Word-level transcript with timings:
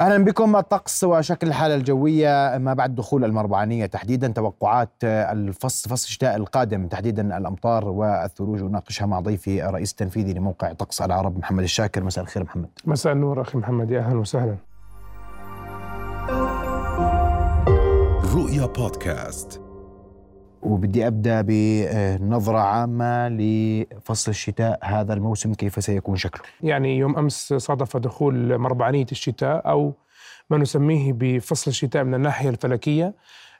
أهلا 0.00 0.24
بكم. 0.24 0.56
الطقس 0.56 1.04
وشكل 1.04 1.46
الحالة 1.48 1.74
الجوية 1.74 2.58
ما 2.58 2.74
بعد 2.74 2.94
دخول 2.94 3.24
المربعانية 3.24 3.86
تحديدا 3.86 4.28
توقعات 4.28 4.90
الفصل 5.04 5.90
فصل 5.90 6.06
الشتاء 6.06 6.36
القادم 6.36 6.86
تحديدا 6.86 7.38
الأمطار 7.38 7.88
والثلوج 7.88 8.62
وناقشها 8.62 9.06
مع 9.06 9.20
ضيفي 9.20 9.68
الرئيس 9.68 9.90
التنفيذي 9.90 10.32
لموقع 10.32 10.72
طقس 10.72 11.02
العرب 11.02 11.38
محمد 11.38 11.62
الشاكر. 11.62 12.04
مساء 12.04 12.24
الخير 12.24 12.44
محمد. 12.44 12.68
مساء 12.84 13.12
النور 13.12 13.40
أخي 13.40 13.58
محمد. 13.58 13.90
يا 13.90 14.00
أهلا 14.00 14.18
وسهلا. 14.18 14.56
رؤيا 18.34 18.66
بودكاست. 18.66 19.67
وبدي 20.62 21.06
أبدأ 21.06 21.44
بنظرة 21.46 22.58
عامة 22.58 23.28
لفصل 23.28 24.30
الشتاء 24.30 24.78
هذا 24.82 25.14
الموسم 25.14 25.54
كيف 25.54 25.84
سيكون 25.84 26.16
شكله؟ 26.16 26.42
يعني 26.62 26.98
يوم 26.98 27.16
أمس 27.18 27.54
صادف 27.54 27.96
دخول 27.96 28.58
مربعانية 28.58 29.06
الشتاء 29.12 29.68
أو 29.70 29.92
ما 30.50 30.58
نسميه 30.58 31.12
بفصل 31.12 31.70
الشتاء 31.70 32.04
من 32.04 32.14
الناحية 32.14 32.48
الفلكية 32.48 33.14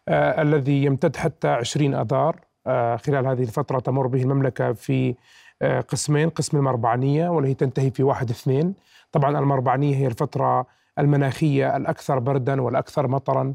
آه 0.09 0.43
الذي 0.43 0.85
يمتد 0.85 1.17
حتى 1.17 1.49
20 1.49 1.95
آذار 1.95 2.37
آه 2.67 2.97
خلال 2.97 3.27
هذه 3.27 3.43
الفترة 3.43 3.79
تمر 3.79 4.07
به 4.07 4.23
المملكة 4.23 4.73
في 4.73 5.15
آه 5.63 5.81
قسمين 5.81 6.29
قسم 6.31 6.57
المربعانية 6.57 7.29
والتي 7.29 7.55
تنتهي 7.55 7.91
في 7.91 8.03
واحد 8.03 8.31
اثنين 8.31 8.75
طبعا 9.13 9.39
المربعانية 9.39 9.97
هي 9.97 10.07
الفترة 10.07 10.67
المناخية 10.99 11.77
الأكثر 11.77 12.19
بردا 12.19 12.61
والأكثر 12.61 13.09
مطرا 13.09 13.55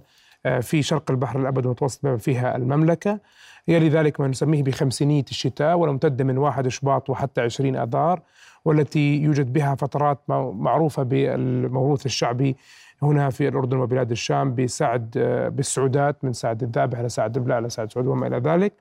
في 0.62 0.82
شرق 0.82 1.12
البحر 1.12 1.40
الأبد 1.40 1.66
المتوسط 1.66 2.04
بما 2.04 2.18
فيها 2.18 2.56
المملكة. 2.56 3.20
يلي 3.68 3.90
ذلك 3.90 4.20
ما 4.20 4.28
نسميه 4.28 4.64
بخمسينية 4.64 5.26
الشتاء 5.32 5.78
والممتدة 5.78 6.24
من 6.24 6.38
واحد 6.38 6.66
إشباط 6.66 7.10
وحتى 7.10 7.42
عشرين 7.42 7.76
أذار 7.76 8.22
والتي 8.66 9.18
يوجد 9.18 9.54
بها 9.54 9.76
فترات 9.76 10.20
معروفة 10.30 11.04
بالموروث 11.04 12.06
الشعبي 12.06 12.56
هنا 13.02 13.30
في 13.30 13.48
الأردن 13.48 13.78
وبلاد 13.78 14.12
الشام 14.12 14.56
بسعد 14.56 15.14
آه، 15.18 15.50
بالسعودات 15.50 16.26
من 16.26 16.34
سعد 16.34 16.64
الذابح 16.64 17.00
إلى 17.00 17.10
سعد 17.10 17.38
البلاء 17.38 17.60
إلى 17.60 17.70
سعد 17.70 17.92
سعود 17.92 18.08
وما 18.08 18.28
إلى 18.28 18.38
ذلك. 18.38 18.74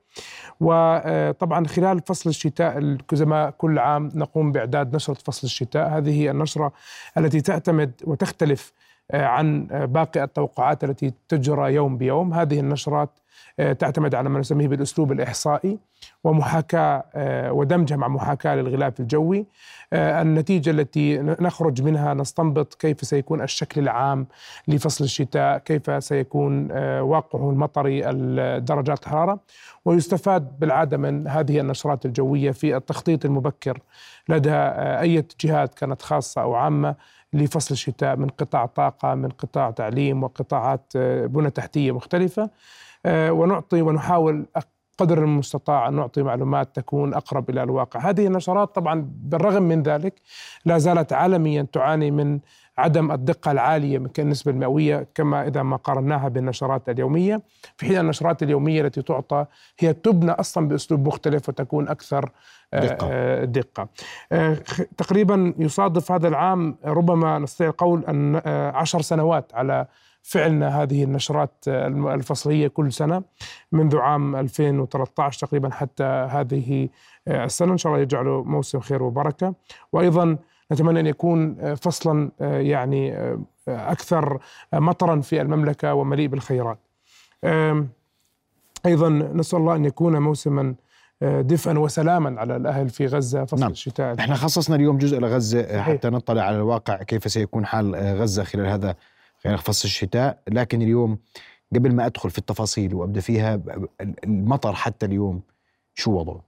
وطبعا 0.61 1.65
آه، 1.65 1.69
خلال 1.69 2.01
فصل 2.07 2.31
الشتاء 2.31 2.97
زي 3.13 3.25
ما 3.25 3.51
كل 3.51 3.79
عام 3.79 4.11
نقوم 4.15 4.53
بإعداد 4.53 4.97
نشرة 4.97 5.15
فصل 5.15 5.47
الشتاء. 5.47 5.89
هذه 5.89 6.31
النشرة 6.31 6.73
التي 7.19 7.41
تعتمد 7.41 7.93
وتختلف 8.05 8.73
آه، 8.73 8.82
عن 9.13 9.69
آه، 9.71 9.85
باقي 9.85 10.25
التوقعات 10.25 10.85
التي 10.85 11.13
تجرى 11.29 11.75
يوم 11.75 11.97
بيوم. 11.97 12.35
هذه 12.35 12.61
النشرات 12.61 13.11
آه، 13.61 13.73
تعتمد 13.73 14.15
على 14.15 14.29
ما 14.29 14.41
نسميه 14.41 14.69
بالأسلوب 14.69 15.13
الإحصائي 15.13 15.79
ومحاكاة 16.25 17.05
ودمجها 17.53 17.97
مع 17.97 18.09
محاكاة 18.09 18.55
للغلاف 18.55 19.01
الجوي. 19.01 19.47
النتيجة 19.93 20.71
التي 20.71 21.19
نخرج 21.19 21.83
منها 21.83 22.15
نستنبط 22.15 22.75
كيف 22.75 23.01
سيكون 23.01 23.43
الشكل 23.43 23.81
العام 23.81 24.27
لفصل 24.69 25.05
الشتاء 25.05 25.59
كيف 25.59 26.05
سيكون 26.05 26.73
واقعه 27.01 27.51
المطري 27.51 28.01
درجات 28.61 29.03
الحرارة. 29.03 29.41
ويستفاد 29.85 30.59
بالعادة 30.59 30.97
من 30.97 31.29
هذه 31.29 31.61
النشرات 31.61 32.07
الجوية 32.07 32.51
في 32.51 32.77
التخطيط 32.77 33.25
المبكر 33.25 33.79
لدى 34.29 34.55
أي 34.55 35.25
جهات 35.41 35.75
كانت 35.75 36.03
خاصة 36.03 36.43
أو 36.43 36.55
عامة 36.55 36.95
لفصل 37.33 37.75
الشتاء 37.75 38.17
من 38.17 38.29
قطاع 38.29 38.67
طاقة 38.67 39.15
من 39.15 39.29
قطاع 39.29 39.71
تعليم 39.71 40.23
وقطاعات 40.23 40.93
آه، 40.97 41.27
بنى 41.27 41.51
تحتية 41.51 41.93
مختلفة. 41.93 42.51
آه، 43.07 43.33
ونعطي 43.33 43.83
ونحاول 43.83 44.47
قدر 44.99 45.19
المستطاع 45.19 45.89
أن 45.89 45.95
نعطي 45.95 46.23
معلومات 46.23 46.77
تكون 46.77 47.15
أقرب 47.15 47.51
إلى 47.51 47.63
الواقع. 47.63 48.11
هذه 48.11 48.27
النشرات 48.27 48.75
طبعا 48.75 49.09
بالرغم 49.09 49.63
من 49.63 49.83
ذلك 49.83 50.15
لا 50.65 50.79
زالت 50.79 51.13
عالميا 51.13 51.67
تعاني 51.73 52.11
من 52.11 52.41
عدم 52.79 53.13
الدقة 53.13 53.51
العالية 53.51 53.99
من 53.99 54.09
النسبة 54.19 54.53
المئوية 54.53 55.07
كما 55.15 55.47
إذا 55.49 55.63
ما 55.63 55.77
قارناها 55.77 56.29
بالنشرات 56.29 56.89
اليومية. 56.89 57.43
في 57.77 57.87
حين 57.87 57.99
النشرات 57.99 58.43
اليومية 58.43 58.83
التي 58.83 59.03
تعطى 59.03 59.47
هي 59.79 59.93
تبنى 59.93 60.31
أصلا 60.31 60.69
بأسلوب 60.69 61.07
مختلف 61.07 61.49
وتكون 61.49 61.89
أكثر 61.89 62.31
آه، 62.75 62.87
دقة, 62.87 63.09
آه، 63.11 63.45
دقة. 63.45 63.89
آه، 64.33 64.55
تقريبا 64.97 65.55
يصادف 65.59 66.13
هذا 66.13 66.29
العام 66.29 66.77
ربما 66.85 67.39
نستطيع 67.39 67.69
القول 67.69 68.05
أن 68.05 68.37
عشر 68.75 69.03
سنوات 69.03 69.55
على 69.55 69.87
فعلنا 70.23 70.83
هذه 70.83 71.05
النشرات 71.05 71.65
الفصلية 71.69 72.69
كل 72.69 72.93
سنة 72.93 73.23
منذ 73.73 73.97
عام 73.97 74.37
2013 74.37 75.47
تقريبا 75.47 75.71
حتى 75.71 76.05
هذه 76.05 76.89
السنة. 77.29 77.73
إن 77.73 77.79
شاء 77.79 77.93
الله 77.93 78.03
يجعله 78.03 78.43
موسم 78.43 78.81
خير 78.81 79.03
وبركة. 79.03 79.55
وأيضا 79.93 80.37
نتمنى 80.73 81.01
أن 81.01 81.07
يكون 81.07 81.75
فصلا 81.75 82.31
يعني 82.41 83.33
أكثر 83.69 84.39
مطرا 84.73 85.21
في 85.21 85.41
المملكة 85.41 85.95
ومليء 85.95 86.27
بالخيرات 86.27 86.79
أيضا 88.87 89.09
نسأل 89.09 89.59
الله 89.59 89.77
أن 89.77 89.85
يكون 89.85 90.19
موسما 90.19 90.75
دفئا 91.23 91.79
وسلاما 91.79 92.41
على 92.41 92.57
الأهل 92.57 92.89
في 92.89 93.07
غزة 93.07 93.45
فصل 93.45 93.61
نعم. 93.61 93.71
الشتاء 93.71 94.19
إحنا 94.21 94.35
خصصنا 94.35 94.77
اليوم 94.77 94.99
جزء 94.99 95.19
لغزه. 95.19 95.83
حتى 95.83 96.11
نطلع 96.11 96.43
على 96.43 96.57
الواقع 96.57 96.97
كيف 96.97 97.31
سيكون 97.33 97.67
حال 97.67 97.95
غزة 97.95 98.45
خلال 98.45 98.67
هذا 98.67 98.95
خلال 99.45 99.59
فصل 99.59 99.89
الشتاء 99.89 100.39
لكن 100.49 100.83
اليوم 100.83 101.19
قبل 101.75 101.95
ما 101.95 102.07
أدخل 102.07 102.31
في 102.31 102.39
التفاصيل 102.39 102.95
وأبدأ 102.95 103.21
فيها 103.21 103.61
المطر 104.25 104.73
حتى 104.75 105.07
اليوم 105.07 105.43
شو 105.95 106.11
وضعه؟ 106.11 106.43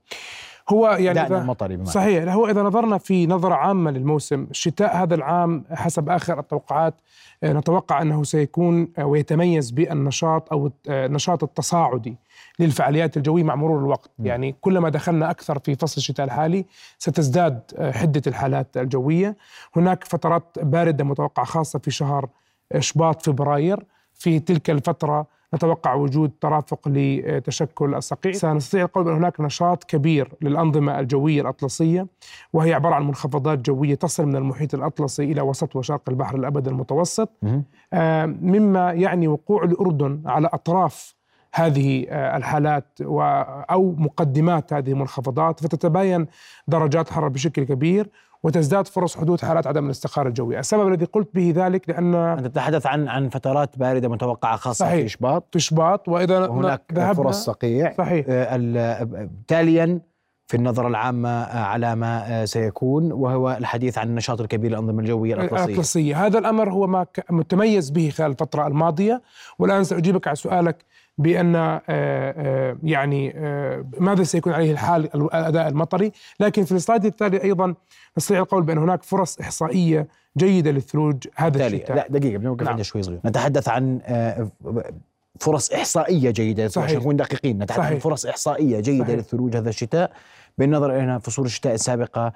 هو 0.69 0.87
يعني 0.87 1.21
إذا 1.21 1.83
صحيح 1.83 2.33
هو 2.33 2.47
إذا 2.47 2.63
نظرنا 2.63 2.97
في 2.97 3.27
نظرة 3.27 3.53
عامة 3.53 3.91
للموسم 3.91 4.47
الشتاء 4.51 4.95
هذا 4.97 5.15
العام 5.15 5.63
حسب 5.71 6.09
آخر 6.09 6.39
التوقعات 6.39 6.93
آه، 7.43 7.53
نتوقع 7.53 8.01
أنه 8.01 8.23
سيكون 8.23 8.91
آه، 8.97 9.05
ويتميز 9.05 9.71
بالنشاط 9.71 10.53
أو 10.53 10.71
آه، 10.89 11.05
النشاط 11.05 11.43
التصاعدي 11.43 12.17
للفعاليات 12.59 13.17
الجوية 13.17 13.43
مع 13.43 13.55
مرور 13.55 13.79
الوقت. 13.79 14.11
م. 14.19 14.25
يعني 14.25 14.55
كلما 14.61 14.89
دخلنا 14.89 15.31
أكثر 15.31 15.59
في 15.59 15.75
فصل 15.75 15.97
الشتاء 15.97 16.25
الحالي 16.25 16.65
ستزداد 16.97 17.61
حدة 17.79 18.21
الحالات 18.27 18.77
الجوية. 18.77 19.37
هناك 19.75 20.03
فترات 20.03 20.59
باردة 20.61 21.03
متوقعة 21.03 21.45
خاصة 21.45 21.79
في 21.79 21.91
شهر 21.91 22.29
شباط 22.79 23.21
فبراير. 23.21 23.85
في 24.13 24.39
تلك 24.39 24.69
الفترة 24.69 25.27
نتوقع 25.53 25.93
وجود 25.93 26.31
ترافق 26.41 26.79
لتشكل 26.87 27.95
الصقيع 27.95 28.31
سنستطيع 28.31 28.85
القول 28.85 29.03
بأن 29.03 29.15
هناك 29.15 29.41
نشاط 29.41 29.83
كبير 29.83 30.31
للأنظمة 30.41 30.99
الجوية 30.99 31.41
الأطلسية 31.41 32.07
وهي 32.53 32.73
عبارة 32.73 32.95
عن 32.95 33.07
منخفضات 33.07 33.59
جوية 33.59 33.95
تصل 33.95 34.25
من 34.25 34.35
المحيط 34.35 34.73
الأطلسي 34.73 35.23
إلى 35.23 35.41
وسط 35.41 35.75
وشرق 35.75 36.01
البحر 36.09 36.35
الأبد 36.35 36.67
المتوسط. 36.67 37.29
آه، 37.93 38.25
مما 38.25 38.93
يعني 38.93 39.27
وقوع 39.27 39.63
الأردن 39.63 40.21
على 40.25 40.49
أطراف 40.53 41.15
هذه 41.53 42.05
آه، 42.09 42.37
الحالات 42.37 42.85
أو 43.71 43.95
مقدمات 43.97 44.73
هذه 44.73 44.91
المنخفضات 44.91 45.59
فتتباين 45.59 46.27
درجات 46.67 47.07
الحرارة 47.07 47.29
بشكل 47.29 47.63
كبير. 47.63 48.09
وتزداد 48.45 48.87
فرص 48.87 49.17
حدوث 49.17 49.45
حالات 49.45 49.67
عدم 49.67 49.85
الاستقرار 49.85 50.27
الجوي. 50.27 50.59
السبب 50.59 50.87
الذي 50.87 51.05
قلت 51.05 51.29
به 51.33 51.53
ذلك 51.55 51.89
لأن 51.89 52.15
أنت 52.15 52.47
تتحدث 52.47 52.87
عن 52.87 53.07
عن 53.07 53.29
فترات 53.29 53.77
باردة 53.77 54.09
متوقعة 54.09 54.55
خاصة 54.57 54.85
صحيح. 54.85 54.99
في 54.99 55.05
إشباط 55.05 55.47
في 55.51 55.57
إشباط 55.57 56.09
وإذا 56.09 56.47
هناك 56.47 57.13
فرص 57.15 57.45
صقيع. 57.45 57.93
صحيح. 57.97 58.25
آه، 58.29 59.29
تاليا 59.47 59.99
في 60.47 60.57
النظرة 60.57 60.87
العامة 60.87 61.29
آه، 61.29 61.63
على 61.63 61.95
ما 61.95 62.41
آه، 62.41 62.45
سيكون 62.45 63.11
وهو 63.11 63.51
الحديث 63.59 63.97
عن 63.97 64.07
النشاط 64.07 64.41
الكبير 64.41 64.71
للأنظمة 64.71 64.99
الجوية 64.99 65.33
الأطلسية. 65.33 65.65
الأطلسية 65.65 66.25
هذا 66.25 66.39
الأمر 66.39 66.69
هو 66.69 66.87
ما 66.87 67.05
متميز 67.29 67.89
به 67.89 68.09
خلال 68.09 68.31
الفترة 68.31 68.67
الماضية. 68.67 69.21
والآن 69.59 69.83
سأجيبك 69.83 70.27
على 70.27 70.35
سؤالك. 70.35 70.85
بأن 71.17 71.55
آه، 71.55 71.81
آه، 71.89 72.77
يعني 72.83 73.33
آه، 73.35 73.85
ماذا 73.99 74.23
سيكون 74.23 74.53
عليه 74.53 74.71
الحال 74.71 75.15
الأداء 75.15 75.67
المطري. 75.67 76.11
لكن 76.39 76.65
في 76.65 76.71
السلايد 76.71 77.05
التالي 77.05 77.43
أيضا 77.43 77.75
نستطيع 78.17 78.39
القول 78.39 78.63
بأن 78.63 78.77
هناك 78.77 79.03
فرص 79.03 79.39
إحصائية 79.39 80.07
جيدة 80.37 80.71
للثلوج 80.71 81.27
هذا 81.35 81.67
الشتاء. 81.67 81.95
لا 81.95 82.07
دقيقة 82.09 82.37
بنوقف 82.37 82.63
نعم. 82.63 82.83
شوي 82.83 83.03
صغير. 83.03 83.19
نتحدث 83.25 83.69
عن 83.69 83.99
فرص 85.39 85.71
إحصائية 85.71 86.31
جيدة. 86.31 86.67
صحيح. 86.67 86.85
عشان 86.85 86.99
نكون 86.99 87.15
دقيقين. 87.15 87.57
نتحدث 87.57 87.79
صحيح. 87.79 87.91
عن 87.91 87.99
فرص 87.99 88.25
إحصائية 88.25 88.79
جيدة 88.79 89.03
صحيح. 89.03 89.15
للثلوج 89.15 89.55
هذا 89.55 89.69
الشتاء 89.69 90.11
بالنظر 90.57 90.99
إلى 90.99 91.19
فصول 91.19 91.45
الشتاء 91.45 91.73
السابقة 91.73 92.33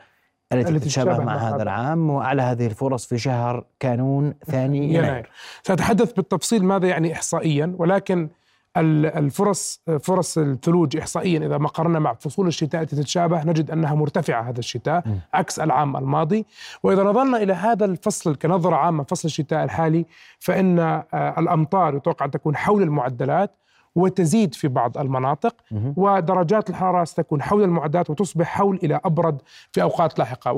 التي 0.54 0.80
تتشابه 0.80 1.18
مع 1.18 1.36
هذا 1.36 1.64
العام. 1.64 2.10
وأعلى 2.10 2.42
هذه 2.42 2.66
الفرص 2.66 3.06
في 3.06 3.18
شهر 3.18 3.66
كانون 3.80 4.34
ثاني 4.46 4.94
يناير. 4.94 5.30
سأتحدث 5.64 6.12
بالتفصيل 6.12 6.66
ماذا 6.66 6.88
يعني 6.88 7.14
إحصائيا 7.14 7.76
ولكن 7.78 8.30
الفرص 8.80 9.82
فرص 10.02 10.38
الثلوج 10.38 10.98
احصائيا 10.98 11.46
إذا 11.46 11.58
ما 11.58 11.68
قارنا 11.68 12.00
مع 12.00 12.14
فصول 12.14 12.48
الشتاء 12.48 12.82
التي 12.82 12.96
تتشابه 12.96 13.44
نجد 13.44 13.72
أنها 13.72 13.96
مرتفعة 13.96 14.42
هذا 14.42 14.60
الشتاء 14.60 15.08
م. 15.08 15.20
عكس 15.34 15.60
العام 15.60 15.98
الماضي 15.98 16.46
وإذا 16.84 17.04
نظرنا 17.04 17.38
إلى 17.38 17.54
هذا 17.54 17.86
الفصل 17.86 18.36
كنظرة 18.36 18.76
عامة 18.76 19.04
فصل 19.04 19.28
الشتاء 19.28 19.64
الحالي 19.64 20.06
فإن 20.40 20.80
آه، 20.80 21.36
الأمطار 21.38 21.96
يتوقع 21.96 22.26
أن 22.26 22.32
تكون 22.32 22.56
حول 22.56 22.82
المعدلات 22.82 23.52
وتزيد 24.00 24.54
في 24.56 24.68
بعض 24.68 24.98
المناطق 24.98 25.56
ودرجات 25.98 26.70
الحرارة 26.70 27.04
ستكون 27.04 27.42
حول 27.42 27.64
المعدات 27.64 28.10
وتصبح 28.10 28.48
حول 28.48 28.80
إلى 28.84 29.00
أبرد 29.06 29.42
في 29.72 29.82
أوقات 29.82 30.20
لاحقة. 30.20 30.52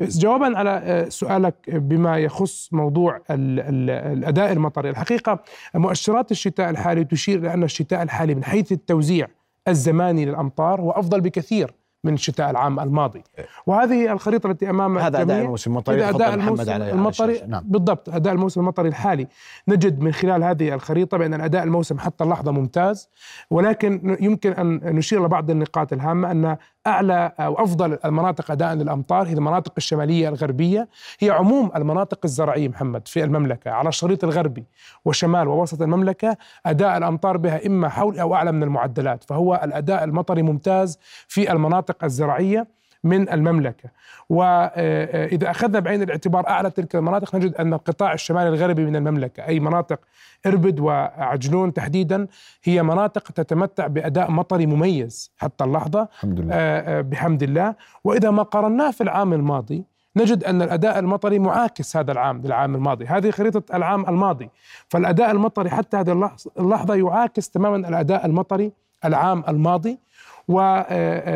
وجوابا 0.00 0.58
على 0.58 1.06
سؤالك 1.08 1.54
بما 1.68 2.18
يخص 2.18 2.68
موضوع 2.72 3.20
الأداء 3.30 4.52
المطري 4.52 4.90
الحقيقة 4.90 5.38
مؤشرات 5.74 6.30
الشتاء 6.30 6.70
الحالي 6.70 7.04
تشير 7.04 7.38
إلى 7.38 7.54
أن 7.54 7.62
الشتاء 7.62 8.02
الحالي 8.02 8.34
من 8.34 8.44
حيث 8.44 8.72
التوزيع 8.72 9.26
الزماني 9.68 10.24
للأمطار 10.24 10.80
هو 10.80 10.90
أفضل 10.90 11.20
بكثير. 11.20 11.74
من 12.04 12.14
الشتاء 12.14 12.50
العام 12.50 12.80
الماضي. 12.80 13.22
وهذه 13.66 14.12
الخريطة 14.12 14.50
التي 14.50 14.70
أمام 14.70 14.98
هذا 14.98 15.20
أداء 15.20 15.42
الموسم 15.42 15.70
المطري 15.70 16.08
أداء 16.08 16.34
الموسم 16.34 16.70
المطري 16.72 17.40
نعم. 17.46 17.62
بالضبط 17.66 18.08
أداء 18.08 18.32
الموسم 18.32 18.60
المطري 18.60 18.88
الحالي. 18.88 19.26
نجد 19.68 20.00
من 20.00 20.12
خلال 20.12 20.44
هذه 20.44 20.74
الخريطة 20.74 21.16
بأن 21.16 21.40
أداء 21.40 21.62
الموسم 21.62 21.98
حتى 21.98 22.24
اللحظة 22.24 22.52
ممتاز 22.52 23.08
ولكن 23.50 24.16
يمكن 24.20 24.52
أن 24.52 24.96
نشير 24.96 25.20
إلى 25.20 25.28
بعض 25.28 25.50
النقاط 25.50 25.92
الهامة 25.92 26.30
أن 26.30 26.56
أعلى 26.86 27.32
أو 27.40 27.54
أفضل 27.64 27.98
المناطق 28.04 28.50
اداء 28.50 28.74
للأمطار 28.74 29.28
هي 29.28 29.32
المناطق 29.32 29.72
الشمالية 29.76 30.28
الغربية. 30.28 30.88
هي 31.20 31.30
عموم 31.30 31.70
المناطق 31.76 32.18
الزراعية 32.24 32.68
محمد 32.68 33.08
في 33.08 33.24
المملكة 33.24 33.70
على 33.70 33.88
الشريط 33.88 34.24
الغربي 34.24 34.64
وشمال 35.04 35.48
ووسط 35.48 35.82
المملكة 35.82 36.36
أداء 36.66 36.98
الأمطار 36.98 37.36
بها 37.36 37.66
إما 37.66 37.88
حول 37.88 38.18
أو 38.18 38.34
أعلى 38.34 38.52
من 38.52 38.62
المعدلات 38.62 39.24
فهو 39.24 39.60
الأداء 39.64 40.04
المطري 40.04 40.42
ممتاز 40.42 40.98
في 41.28 41.52
المناطق 41.52 42.04
الزراعية. 42.04 42.66
من 43.04 43.28
المملكة. 43.32 43.88
وإذا 44.28 45.50
أخذنا 45.50 45.80
بعين 45.80 46.02
الاعتبار 46.02 46.48
أعلى 46.48 46.70
تلك 46.70 46.96
المناطق 46.96 47.34
نجد 47.34 47.54
أن 47.54 47.74
القطاع 47.74 48.12
الشمالي 48.12 48.48
الغربي 48.48 48.84
من 48.84 48.96
المملكة 48.96 49.46
أي 49.46 49.60
مناطق 49.60 50.00
إربد 50.46 50.80
وعجلون 50.80 51.72
تحديدا 51.72 52.26
هي 52.64 52.82
مناطق 52.82 53.30
تتمتع 53.30 53.86
بأداء 53.86 54.30
مطري 54.30 54.66
مميز. 54.66 55.32
حتى 55.36 55.64
اللحظة 55.64 56.08
الحمد 56.14 56.40
لله. 56.40 56.54
آه، 56.54 56.98
آه، 56.98 57.00
بحمد 57.00 57.42
الله. 57.42 57.74
وإذا 58.04 58.30
ما 58.30 58.42
قارناه 58.42 58.90
في 58.90 59.00
العام 59.00 59.32
الماضي 59.32 59.84
نجد 60.16 60.44
أن 60.44 60.62
الأداء 60.62 60.98
المطري 60.98 61.38
معاكس 61.38 61.96
هذا 61.96 62.12
العام 62.12 62.42
للعام 62.44 62.74
الماضي. 62.74 63.06
هذه 63.06 63.30
خريطة 63.30 63.76
العام 63.76 64.08
الماضي. 64.08 64.50
فالأداء 64.88 65.30
المطري 65.30 65.70
حتى 65.70 65.96
هذه 65.96 66.32
اللحظة 66.58 66.94
يعاكس 66.94 67.50
تماما 67.50 67.88
الأداء 67.88 68.26
المطري 68.26 68.72
العام 69.04 69.44
الماضي. 69.48 69.90
آه، 69.90 69.94
آه، 69.94 69.98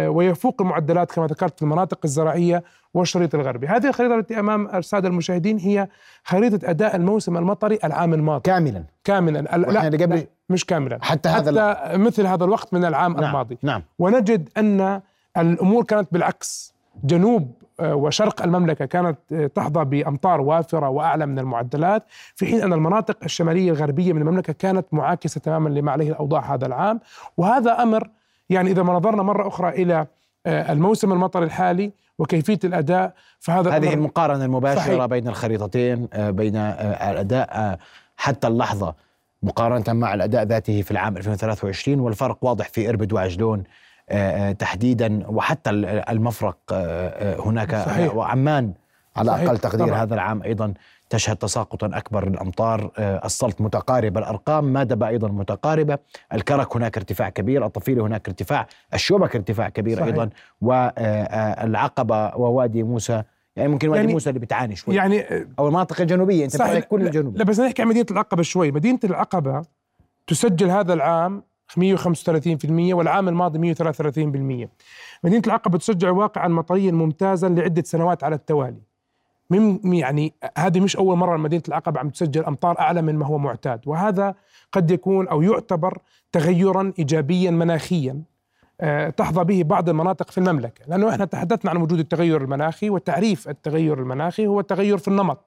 ويفوق 0.09 0.63
المعدلات 0.63 1.13
كما 1.13 1.27
ذكرت 1.27 1.57
في 1.57 1.63
المناطق 1.63 1.99
الزراعية 2.05 2.63
والشريط 2.95 3.35
الغربي. 3.35 3.67
هذه 3.67 3.89
الخريطة 3.89 4.15
التي 4.15 4.41
أمام 4.41 4.69
السادة 4.75 5.09
المشاهدين 5.09 5.59
هي 5.59 5.89
خريطة 6.25 6.71
أداء 6.71 6.97
الموسم 6.97 7.37
المطري 7.37 7.79
العام 7.85 8.15
الماضي. 8.15 8.43
كاملا. 8.43 8.85
كاملا. 9.05 9.39
لا, 9.39 9.89
لا 9.91 10.27
مش 10.51 10.65
كاملا. 10.65 10.99
حتى 11.03 11.29
هذا 11.29 11.75
حتى 11.75 11.99
مثل 11.99 12.27
هذا 12.27 12.45
الوقت 12.45 12.75
من 12.75 12.85
العام 12.85 13.13
نعم 13.13 13.25
الماضي. 13.25 13.59
نعم. 13.63 13.83
ونجد 13.99 14.49
أن 14.57 15.01
الأمور 15.37 15.85
كانت 15.85 16.09
بالعكس. 16.13 16.75
جنوب 17.05 17.53
آه، 17.81 17.95
وشرق 17.95 18.43
المملكة 18.43 18.85
كانت 18.85 19.19
تحظى 19.55 19.85
بأمطار 19.85 20.41
وافرة 20.41 20.89
وأعلى 20.89 21.27
من 21.27 21.39
المعدلات 21.39 22.05
في 22.35 22.47
حين 22.47 22.63
أن 22.63 22.73
المناطق 22.73 23.17
الشمالية 23.25 23.71
الغربية 23.71 24.13
من 24.13 24.21
المملكة 24.21 24.53
كانت 24.53 24.87
معاكسة 24.93 25.41
تماما 25.41 25.69
لما 25.69 25.93
عليه 25.93 26.11
الأوضاع 26.11 26.55
هذا 26.55 26.67
العام. 26.67 27.01
وهذا 27.37 27.83
أمر 27.83 28.11
يعني 28.51 28.71
إذا 28.71 28.83
ما 28.83 28.93
نظرنا 28.93 29.23
مرة 29.23 29.49
أخرى 29.49 29.69
إلى 29.69 30.07
آه، 30.47 30.73
الموسم 30.73 31.13
المطري 31.13 31.45
الحالي 31.45 31.93
وكيفية 32.19 32.59
الأداء 32.65 33.13
فهذا 33.41 33.71
هذه 33.71 33.95
المقارنة 33.95 34.45
المباشرة 34.45 34.81
صحيح. 34.81 35.05
بين 35.05 35.29
الخريطتين 35.29 36.09
آه، 36.13 36.31
بين 36.31 36.57
آه، 36.57 37.11
الأداء 37.11 37.79
حتى 38.17 38.47
اللحظة 38.47 38.95
مقارنة 39.43 39.93
مع 39.93 40.15
الأداء 40.15 40.45
ذاته 40.45 40.83
في 40.83 40.91
العام 40.91 41.17
2023 41.17 42.01
والفرق 42.01 42.39
واضح 42.43 42.69
في 42.69 42.89
إربد 42.89 43.13
وعجلون 43.13 43.65
تحديدا 44.59 45.23
وحتى 45.29 45.71
المفرق 46.11 46.59
هناك 47.47 47.77
صحيح. 47.77 48.15
وعمان 48.15 48.73
على 49.17 49.31
صحيح. 49.31 49.49
أقل 49.49 49.59
تقدير 49.59 49.87
طبعا. 49.87 50.03
هذا 50.03 50.15
العام 50.15 50.43
أيضا 50.43 50.75
تشهد 51.11 51.37
تساقطا 51.37 51.87
أكبر 51.87 52.29
للأمطار 52.29 52.91
آه، 52.99 53.27
السلط 53.27 53.61
متقاربة 53.61 54.21
الأرقام 54.21 54.65
مادبة 54.65 55.09
أيضا 55.09 55.29
متقاربة 55.29 55.99
الكرك 56.33 56.77
هناك 56.77 56.97
ارتفاع 56.97 57.29
كبير 57.29 57.67
الطفيلة 57.67 58.07
هناك 58.07 58.29
ارتفاع 58.29 58.67
الشوبك 58.95 59.37
ارتفاع 59.37 59.69
كبير 59.69 59.97
صحيح. 59.97 60.07
أيضا 60.07 60.31
والعقبة 60.61 62.17
آه، 62.17 62.37
ووادي 62.39 62.83
موسى. 62.83 63.23
يعني 63.57 63.69
ممكن 63.69 63.89
وادي 63.89 64.01
يعني 64.01 64.13
موسى 64.13 64.31
اللي 64.31 64.41
بتعاني 64.41 64.77
شوي. 64.77 64.95
يعني 64.95 65.47
أو 65.59 65.69
المناطق 65.69 66.01
الجنوبية 66.01 66.45
أنت 66.45 66.57
صحيح. 66.57 66.85
كل 66.85 67.03
الجنوب. 67.07 67.37
لا 67.37 67.45
بس 67.45 67.61
نحكي 67.61 67.83
عن 67.83 67.89
مدينة 67.89 68.07
العقبة 68.11 68.43
شوي. 68.43 68.71
مدينة 68.71 68.99
العقبة 69.05 69.63
تسجل 70.27 70.71
هذا 70.71 70.93
العام 70.93 71.43
135% 71.77 72.95
والعام 72.95 73.29
الماضي 73.29 73.59
133% 73.59 74.69
مدينة 75.25 75.43
العقبة 75.47 75.79
تسجل 75.79 76.09
واقعا 76.09 76.49
مطريا 76.49 76.93
ممتازا 76.93 77.49
لعدة 77.49 77.83
سنوات 77.83 78.25
على 78.25 78.35
التوالي. 78.35 78.81
من 79.51 79.95
يعني 79.95 80.35
هذه 80.59 80.81
مش 80.81 80.97
أول 80.97 81.17
مرة 81.17 81.37
مدينة 81.37 81.63
العقبة 81.69 82.01
عم 82.01 82.11
تسجل 82.11 82.45
أمطار 82.45 82.79
أعلى 82.79 83.03
من 83.03 83.15
ما 83.17 83.27
هو 83.27 83.39
معتاد. 83.39 83.81
وهذا 83.87 84.35
قد 84.73 84.91
يكون 84.91 85.29
أو 85.29 85.43
يعتبر 85.43 85.99
تغيرا 86.33 86.93
ايجابيا 86.99 87.51
مناخيا 87.51 88.23
آه، 88.81 89.11
تحظى 89.11 89.45
به 89.45 89.63
بعض 89.63 89.89
المناطق 89.89 90.31
في 90.31 90.39
المملكة. 90.39 90.85
لأنه 90.89 91.11
إحنا 91.11 91.25
تحدثنا 91.25 91.71
عن 91.71 91.77
وجود 91.77 91.99
التغير 91.99 92.43
المناخي 92.43 92.91
وتعريف 92.91 93.49
التغير 93.49 93.99
المناخي 93.99 94.47
هو 94.47 94.61
التغير 94.61 94.99
في 94.99 95.09
النمط 95.09 95.45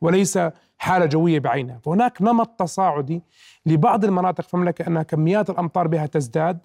وليس 0.00 0.38
حالة 0.78 1.06
جوية 1.06 1.38
بعينها. 1.38 1.78
فهناك 1.78 2.22
نمط 2.22 2.48
تصاعدي 2.58 3.22
لبعض 3.66 4.04
المناطق 4.04 4.44
في 4.44 4.54
المملكة 4.54 4.86
ان 4.86 5.02
كميات 5.02 5.50
الأمطار 5.50 5.88
بها 5.88 6.06
تزداد 6.06 6.58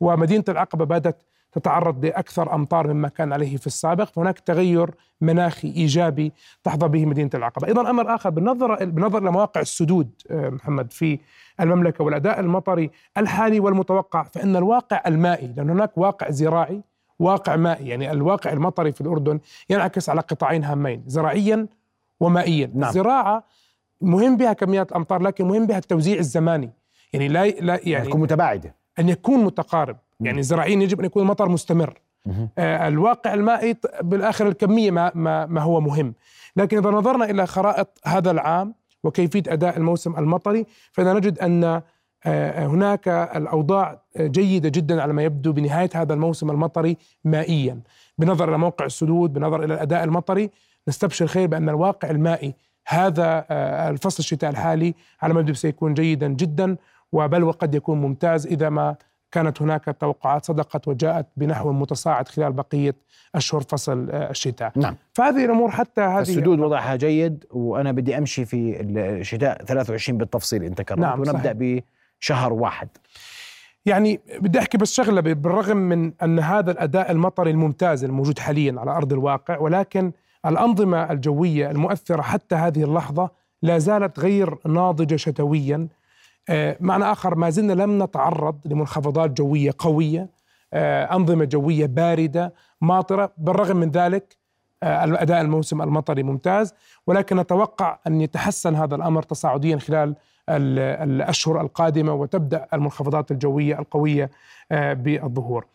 ومدينة 0.00 0.44
العقبة 0.48 0.84
بدأت 0.84 1.22
تتعرض 1.52 2.04
لأكثر 2.04 2.54
أمطار 2.54 2.92
مما 2.92 3.08
كان 3.08 3.32
عليه 3.32 3.56
في 3.56 3.66
السابق. 3.66 4.04
فهناك 4.04 4.38
تغير 4.38 4.90
مناخي 5.20 5.68
إيجابي 5.68 6.32
تحظى 6.64 6.88
به 6.88 7.06
مدينة 7.06 7.30
العقبة. 7.34 7.66
أيضا 7.66 7.90
أمر 7.90 8.14
آخر 8.14 8.30
بالنظر 8.30 8.84
بالنظر 8.84 9.18
إلى 9.18 9.30
مواقع 9.30 9.60
السدود 9.60 10.10
آه، 10.30 10.48
محمد 10.48 10.92
في 10.92 11.18
المملكة 11.60 12.04
والأداء 12.04 12.40
المطري 12.40 12.90
الحالي 13.18 13.60
والمتوقع 13.60 14.22
فإن 14.22 14.56
الواقع 14.56 15.02
المائي 15.06 15.54
لأن 15.56 15.70
هناك 15.70 15.98
واقع 15.98 16.30
زراعي 16.30 16.82
واقع 17.18 17.56
مائي 17.56 17.88
يعني 17.88 18.10
الواقع 18.10 18.52
المطري 18.52 18.92
في 18.92 19.00
الأردن 19.00 19.40
ينعكس 19.70 20.08
على 20.08 20.20
قطاعين 20.20 20.64
هامين 20.64 21.02
زراعيا 21.06 21.66
ومائيا. 22.20 22.70
نعم. 22.74 22.88
الزراعة 22.88 23.44
مهم 24.00 24.36
بها 24.36 24.52
كميات 24.52 24.90
الأمطار 24.90 25.22
لكن 25.22 25.48
مهم 25.48 25.66
بها 25.66 25.78
التوزيع 25.78 26.18
الزماني. 26.18 26.70
يعني 27.12 27.28
لا 27.28 27.46
لا 27.46 27.80
يعني 27.84 28.06
تكون 28.08 28.20
متباعدة. 28.20 28.74
أن 28.98 29.08
يكون 29.08 29.44
متقارب. 29.44 29.96
يعني 30.20 30.42
زراعيا 30.42 30.82
يجب 30.82 31.00
أن 31.00 31.06
يكون 31.06 31.22
المطر 31.22 31.48
مستمر. 31.48 32.00
آه 32.58 32.88
الواقع 32.88 33.34
المائي 33.34 33.76
بالآخر 34.02 34.48
الكمية 34.48 34.90
ما, 34.90 35.12
ما, 35.14 35.46
ما 35.46 35.60
هو 35.60 35.80
مهم. 35.80 36.14
لكن 36.56 36.78
إذا 36.78 36.90
نظرنا 36.90 37.24
إلى 37.24 37.46
خرائط 37.46 37.98
هذا 38.04 38.30
العام 38.30 38.74
وكيفية 39.04 39.42
أداء 39.48 39.76
الموسم 39.76 40.16
المطري 40.18 40.66
فإذا 40.92 41.12
نجد 41.12 41.38
أن 41.38 41.82
آه 42.26 42.66
هناك 42.66 43.08
الأوضاع 43.08 44.02
جيدة 44.20 44.68
جدا 44.68 45.02
على 45.02 45.12
ما 45.12 45.22
يبدو 45.22 45.52
بنهاية 45.52 45.90
هذا 45.94 46.14
الموسم 46.14 46.50
المطري 46.50 46.96
مائيا. 47.24 47.80
بنظر 48.18 48.48
إلى 48.48 48.58
موقع 48.58 48.84
السدود 48.84 49.32
بنظر 49.32 49.64
إلى 49.64 49.74
الأداء 49.74 50.04
المطري 50.04 50.50
نستبشر 50.88 51.26
خير 51.26 51.48
بأن 51.48 51.68
الواقع 51.68 52.10
المائي 52.10 52.54
هذا 52.86 53.44
آه 53.50 53.90
الفصل 53.90 54.18
الشتاء 54.18 54.50
الحالي 54.50 54.94
على 55.22 55.34
ما 55.34 55.40
يبدو 55.40 55.54
سيكون 55.54 55.94
جيدا 55.94 56.28
جدا 56.28 56.76
وبل 57.12 57.44
وقد 57.44 57.74
يكون 57.74 58.00
ممتاز 58.00 58.46
إذا 58.46 58.68
ما 58.68 58.96
كانت 59.32 59.62
هناك 59.62 59.96
توقعات 60.00 60.44
صدقت 60.44 60.88
وجاءت 60.88 61.26
بنحو 61.36 61.72
متصاعد 61.72 62.28
خلال 62.28 62.52
بقية 62.52 62.96
أشهر 63.34 63.60
فصل 63.60 64.10
آه، 64.10 64.30
الشتاء. 64.30 64.72
نعم. 64.76 64.96
فهذه 65.12 65.44
الأمور 65.44 65.70
حتى 65.70 66.00
هذه 66.00 66.20
السدود 66.20 66.60
وضعها 66.60 66.96
جيد 66.96 67.44
وأنا 67.50 67.92
بدي 67.92 68.18
أمشي 68.18 68.44
في 68.44 68.80
الشتاء 68.80 69.64
23 69.64 70.18
بالتفصيل 70.18 70.64
أنت 70.64 70.82
كرمت. 70.82 71.00
نعم 71.00 71.20
ونبدأ 71.20 71.54
صحيح. 71.54 71.82
بشهر 72.20 72.52
واحد. 72.52 72.88
يعني 73.86 74.20
بدي 74.40 74.58
أحكي 74.58 74.78
بس 74.78 74.92
شغلة 74.92 75.20
بالرغم 75.20 75.76
من 75.76 76.12
أن 76.22 76.38
هذا 76.38 76.70
الأداء 76.70 77.10
المطري 77.10 77.50
الممتاز 77.50 78.04
الموجود 78.04 78.38
حاليا 78.38 78.74
على 78.80 78.90
أرض 78.90 79.12
الواقع 79.12 79.58
ولكن 79.58 80.12
الأنظمة 80.46 81.12
الجوية 81.12 81.70
المؤثرة 81.70 82.22
حتى 82.22 82.54
هذه 82.54 82.84
اللحظة 82.84 83.30
لا 83.62 83.78
زالت 83.78 84.18
غير 84.18 84.58
ناضجة 84.66 85.16
شتويا 85.16 85.88
معنى 86.80 87.04
آخر 87.04 87.34
ما 87.34 87.50
زلنا 87.50 87.72
لم 87.72 88.02
نتعرض 88.02 88.58
لمنخفضات 88.64 89.30
جوية 89.30 89.74
قوية 89.78 90.28
آه، 90.72 91.16
أنظمة 91.16 91.44
جوية 91.44 91.86
باردة 91.86 92.54
ماطرة 92.80 93.32
بالرغم 93.38 93.76
من 93.76 93.90
ذلك 93.90 94.36
آه، 94.82 95.04
الأداء 95.04 95.40
الموسم 95.40 95.82
المطري 95.82 96.22
ممتاز 96.22 96.74
ولكن 97.06 97.36
نتوقع 97.36 97.98
أن 98.06 98.20
يتحسن 98.20 98.74
هذا 98.74 98.94
الأمر 98.94 99.22
تصاعديا 99.22 99.76
خلال 99.76 100.14
الأشهر 100.48 101.60
القادمة 101.60 102.12
وتبدأ 102.12 102.66
المنخفضات 102.72 103.30
الجوية 103.30 103.78
القوية 103.78 104.30
بالظهور. 104.70 105.66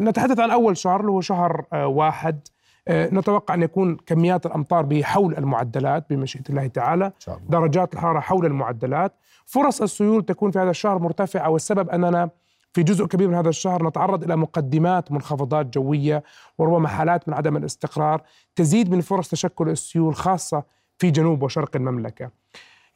نتحدث 0.00 0.40
عن 0.40 0.50
أول 0.50 0.76
شهر 0.76 1.00
اللي 1.00 1.12
هو 1.12 1.20
شهر 1.20 1.64
واحد 1.72 2.48
نتوقع 2.90 3.54
أن 3.54 3.62
يكون 3.62 3.96
كميات 4.06 4.46
الأمطار 4.46 4.84
بحول 4.84 5.36
المعدلات 5.36 6.06
بمشيئة 6.10 6.44
الله 6.50 6.66
تعالى 6.66 7.12
شاء 7.18 7.36
الله. 7.36 7.48
درجات 7.48 7.94
الحرارة 7.94 8.20
حول 8.20 8.46
المعدلات 8.46 9.12
فرص 9.46 9.82
السيول 9.82 10.24
تكون 10.24 10.50
في 10.50 10.58
هذا 10.58 10.70
الشهر 10.70 10.98
مرتفعة 10.98 11.50
والسبب 11.50 11.90
أننا 11.90 12.30
في 12.72 12.82
جزء 12.82 13.06
كبير 13.06 13.28
من 13.28 13.34
هذا 13.34 13.48
الشهر 13.48 13.88
نتعرض 13.88 14.24
إلى 14.24 14.36
مقدمات 14.36 15.12
منخفضات 15.12 15.66
جوية 15.66 16.22
وربما 16.58 16.88
حالات 16.88 17.28
من 17.28 17.34
عدم 17.34 17.56
الاستقرار 17.56 18.22
تزيد 18.56 18.90
من 18.90 19.00
فرص 19.00 19.28
تشكل 19.28 19.68
السيول 19.68 20.14
خاصة 20.14 20.62
في 20.98 21.10
جنوب 21.10 21.42
وشرق 21.42 21.76
المملكة. 21.76 22.30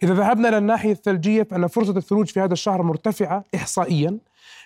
إذا 0.03 0.15
ذهبنا 0.15 0.49
إلى 0.49 0.59
الناحية 0.59 0.93
الثلجية 0.93 1.43
فإن 1.43 1.67
فرصة 1.67 1.97
الثلوج 1.97 2.27
في 2.27 2.41
هذا 2.41 2.53
الشهر 2.53 2.83
مرتفعة 2.83 3.45
احصائيا 3.55 4.19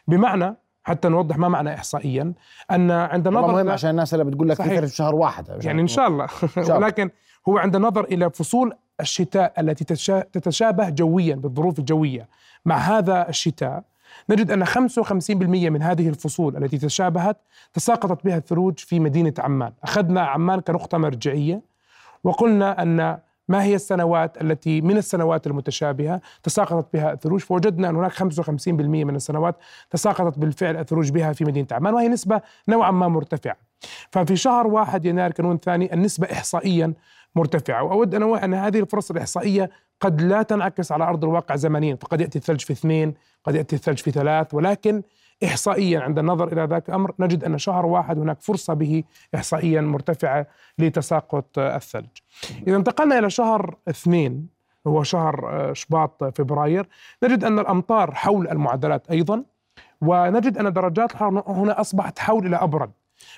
بمعنى 0.08 0.56
حتى 0.88 1.08
نوضح 1.08 1.38
ما 1.38 1.48
معنى 1.48 1.74
احصائيا 1.74 2.32
أن 2.70 2.90
عند 2.90 3.28
نظر 3.28 3.52
مهم 3.52 3.68
عشان 3.68 3.90
الناس 3.90 4.14
اللي 4.14 4.24
بتقول 4.24 4.48
لك 4.48 4.62
في 4.62 4.88
شهر 4.88 5.14
واحد 5.14 5.64
يعني 5.64 5.82
إن 5.82 5.86
شاء 5.96 6.08
الله. 6.08 6.28
ولكن 6.56 7.10
هو 7.48 7.58
عند 7.58 7.76
النظر 7.76 8.04
إلى 8.04 8.30
فصول 8.30 8.72
الشتاء 9.00 9.52
التي 9.60 9.84
تتشابه 10.32 10.88
جويا 10.88 11.34
بالظروف 11.34 11.78
الجوية. 11.78 12.28
مع 12.64 12.76
هذا 12.76 13.28
الشتاء 13.28 13.82
نجد 14.30 14.50
أن 14.50 14.66
55% 14.66 15.30
من 15.30 15.82
هذه 15.82 16.08
الفصول 16.08 16.56
التي 16.56 16.78
تشابهت 16.78 17.36
تساقطت 17.72 18.24
بها 18.24 18.36
الثلوج 18.36 18.78
في 18.78 19.00
مدينة 19.00 19.34
عمان. 19.38 19.72
أخذنا 19.82 20.20
عمان 20.20 20.60
كنقطة 20.60 20.98
مرجعية 20.98 21.62
وقلنا 22.24 22.82
أن 22.82 23.18
ما 23.48 23.62
هي 23.62 23.74
السنوات 23.74 24.42
التي 24.42 24.80
من 24.80 24.96
السنوات 24.96 25.46
المتشابهة 25.46 26.20
تساقطت 26.42 26.92
بها 26.92 27.12
الثلوج؟ 27.12 27.40
فوجدنا 27.40 27.88
أن 27.88 27.96
هناك 27.96 28.12
55% 28.12 28.68
من 28.72 29.16
السنوات 29.16 29.56
تساقطت 29.90 30.38
بالفعل 30.38 30.76
الثلوج 30.76 31.10
بها 31.10 31.32
في 31.32 31.44
مدينة 31.44 31.66
عمان 31.72 31.94
وهي 31.94 32.08
نسبة 32.08 32.40
نوعا 32.68 32.90
ما 32.90 33.08
مرتفعة. 33.08 33.56
ففي 34.12 34.36
شهر 34.36 34.66
واحد 34.66 35.04
يناير 35.04 35.30
كانون 35.30 35.58
ثاني 35.58 35.94
النسبة 35.94 36.32
إحصائيا 36.32 36.94
مرتفعة 37.34 37.82
وأود 37.82 38.14
أن 38.14 38.22
أن 38.22 38.54
هذه 38.54 38.80
الفرص 38.80 39.10
الإحصائية 39.10 39.70
قد 40.00 40.22
لا 40.22 40.42
تنعكس 40.42 40.92
على 40.92 41.04
أرض 41.04 41.24
الواقع 41.24 41.56
زمنيا 41.56 41.96
فقد 42.00 42.20
يأتي 42.20 42.38
الثلج 42.38 42.60
في 42.60 42.72
اثنين 42.72 43.14
قد 43.44 43.54
يأتي 43.54 43.76
الثلج 43.76 43.98
في 43.98 44.10
ثلاث 44.10 44.54
ولكن 44.54 45.02
إحصائيا 45.44 46.00
عند 46.00 46.18
النظر 46.18 46.52
إلى 46.52 46.64
ذاك 46.64 46.88
الأمر 46.88 47.12
نجد 47.18 47.44
أن 47.44 47.58
شهر 47.58 47.86
واحد 47.86 48.18
هناك 48.18 48.40
فرصة 48.40 48.74
به 48.74 49.04
إحصائيا 49.34 49.80
مرتفعة 49.80 50.46
لتساقط 50.78 51.58
الثلج. 51.58 52.06
إذا 52.66 52.76
انتقلنا 52.76 53.18
إلى 53.18 53.30
شهر 53.30 53.76
اثنين 53.88 54.48
هو 54.86 55.02
شهر 55.02 55.70
شباط 55.74 56.24
فبراير 56.24 56.88
نجد 57.22 57.44
أن 57.44 57.58
الأمطار 57.58 58.14
حول 58.14 58.48
المعدلات 58.48 59.10
أيضا 59.10 59.44
ونجد 60.00 60.58
أن 60.58 60.72
درجات 60.72 61.12
الحرارة 61.12 61.44
هنا 61.46 61.80
أصبحت 61.80 62.18
حول 62.18 62.46
إلى 62.46 62.56
أبرد. 62.56 62.90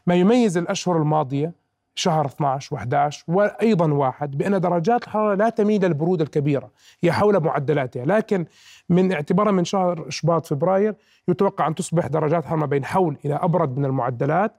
ما 0.07 0.15
يميز 0.15 0.57
الأشهر 0.57 0.97
الماضية 0.97 1.53
شهر 1.95 2.27
12 2.27 2.77
و11 2.77 3.17
وأيضا 3.29 3.93
واحد 3.93 4.39
بأن 4.39 4.61
درجات 4.61 5.05
الحرارة 5.05 5.35
لا 5.35 5.49
تميل 5.49 5.85
للبروده 5.85 6.25
الكبيرة 6.25 6.71
هي 7.03 7.13
حول 7.13 7.43
معدلاتها 7.43 8.05
لكن 8.05 8.47
من 8.89 9.13
اعتبارا 9.13 9.51
من 9.51 9.65
شهر 9.65 10.11
شباط 10.11 10.47
فبراير 10.47 10.95
يتوقع 11.29 11.67
أن 11.67 11.75
تصبح 11.75 12.07
درجات 12.07 12.43
الحراره 12.43 12.67
بين 12.67 12.85
حول 12.85 13.17
إلى 13.25 13.35
أبرد 13.35 13.79
من 13.79 13.85
المعدلات. 13.85 14.53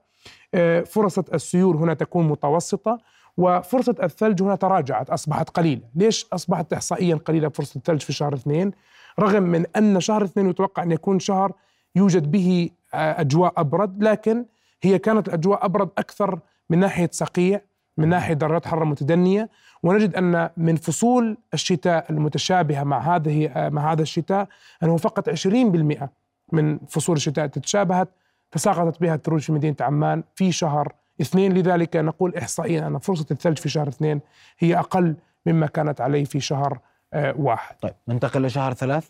آه، 0.53 0.81
فرصة 0.81 1.25
السيول 1.33 1.75
هنا 1.75 1.93
تكون 1.93 2.27
متوسطة 2.27 2.97
وفرصة 3.37 3.95
الثلج 4.03 4.41
هنا 4.41 4.55
تراجعت 4.55 5.09
أصبحت 5.09 5.49
قليلة. 5.49 5.81
ليش 5.95 6.27
أصبحت 6.33 6.73
إحصائيا 6.73 7.15
قليلة 7.15 7.49
فرصة 7.49 7.77
الثلج 7.77 8.01
في 8.01 8.13
شهر 8.13 8.33
اثنين؟ 8.33 8.71
رغم 9.19 9.43
من 9.43 9.65
أن 9.75 9.99
شهر 9.99 10.23
اثنين 10.23 10.49
يتوقع 10.49 10.83
أن 10.83 10.91
يكون 10.91 11.19
شهر 11.19 11.53
يوجد 11.95 12.31
به 12.31 12.69
آه، 12.93 13.21
أجواء 13.21 13.53
أبرد 13.57 14.03
لكن 14.03 14.45
هي 14.81 14.99
كانت 14.99 15.27
الأجواء 15.27 15.65
أبرد 15.65 15.89
أكثر 15.97 16.39
من 16.71 16.79
ناحية 16.79 17.09
صقيع 17.13 17.61
من 17.97 18.09
ناحية 18.09 18.33
درجات 18.33 18.67
حرارة 18.67 18.85
متدنية 18.85 19.49
ونجد 19.83 20.15
أن 20.15 20.49
من 20.57 20.75
فصول 20.75 21.37
الشتاء 21.53 22.05
المتشابهة 22.09 22.83
مع 22.83 23.15
هذه 23.15 23.69
مع 23.69 23.91
هذا 23.91 24.01
الشتاء 24.01 24.47
أنه 24.83 24.97
فقط 24.97 25.29
20% 25.29 26.07
من 26.51 26.79
فصول 26.79 27.15
الشتاء 27.15 27.47
تتشابهت 27.47 28.09
تساقطت 28.51 29.01
بها 29.01 29.15
الثلوج 29.15 29.41
في 29.41 29.51
مدينة 29.51 29.75
عمان 29.81 30.23
في 30.35 30.51
شهر 30.51 30.93
اثنين 31.21 31.53
لذلك 31.53 31.95
نقول 31.95 32.35
احصائيا 32.35 32.87
أن 32.87 32.97
فرصة 32.97 33.25
الثلج 33.31 33.57
في 33.57 33.69
شهر 33.69 33.87
اثنين 33.87 34.21
هي 34.59 34.79
أقل 34.79 35.15
مما 35.45 35.67
كانت 35.67 36.01
عليه 36.01 36.23
في 36.23 36.39
شهر 36.39 36.79
آه، 37.13 37.35
واحد. 37.37 37.75
طيب 37.81 37.93
ننتقل 38.07 38.41
لشهر 38.41 38.73
ثلاث؟ 38.73 39.09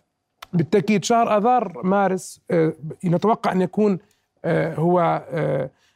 بالتأكيد 0.53 1.03
شهر 1.03 1.37
آذار 1.37 1.81
مارس 1.83 2.41
آه، 2.51 2.73
نتوقع 3.05 3.51
أن 3.51 3.61
يكون 3.61 3.99
آه، 4.45 4.75
هو 4.75 5.23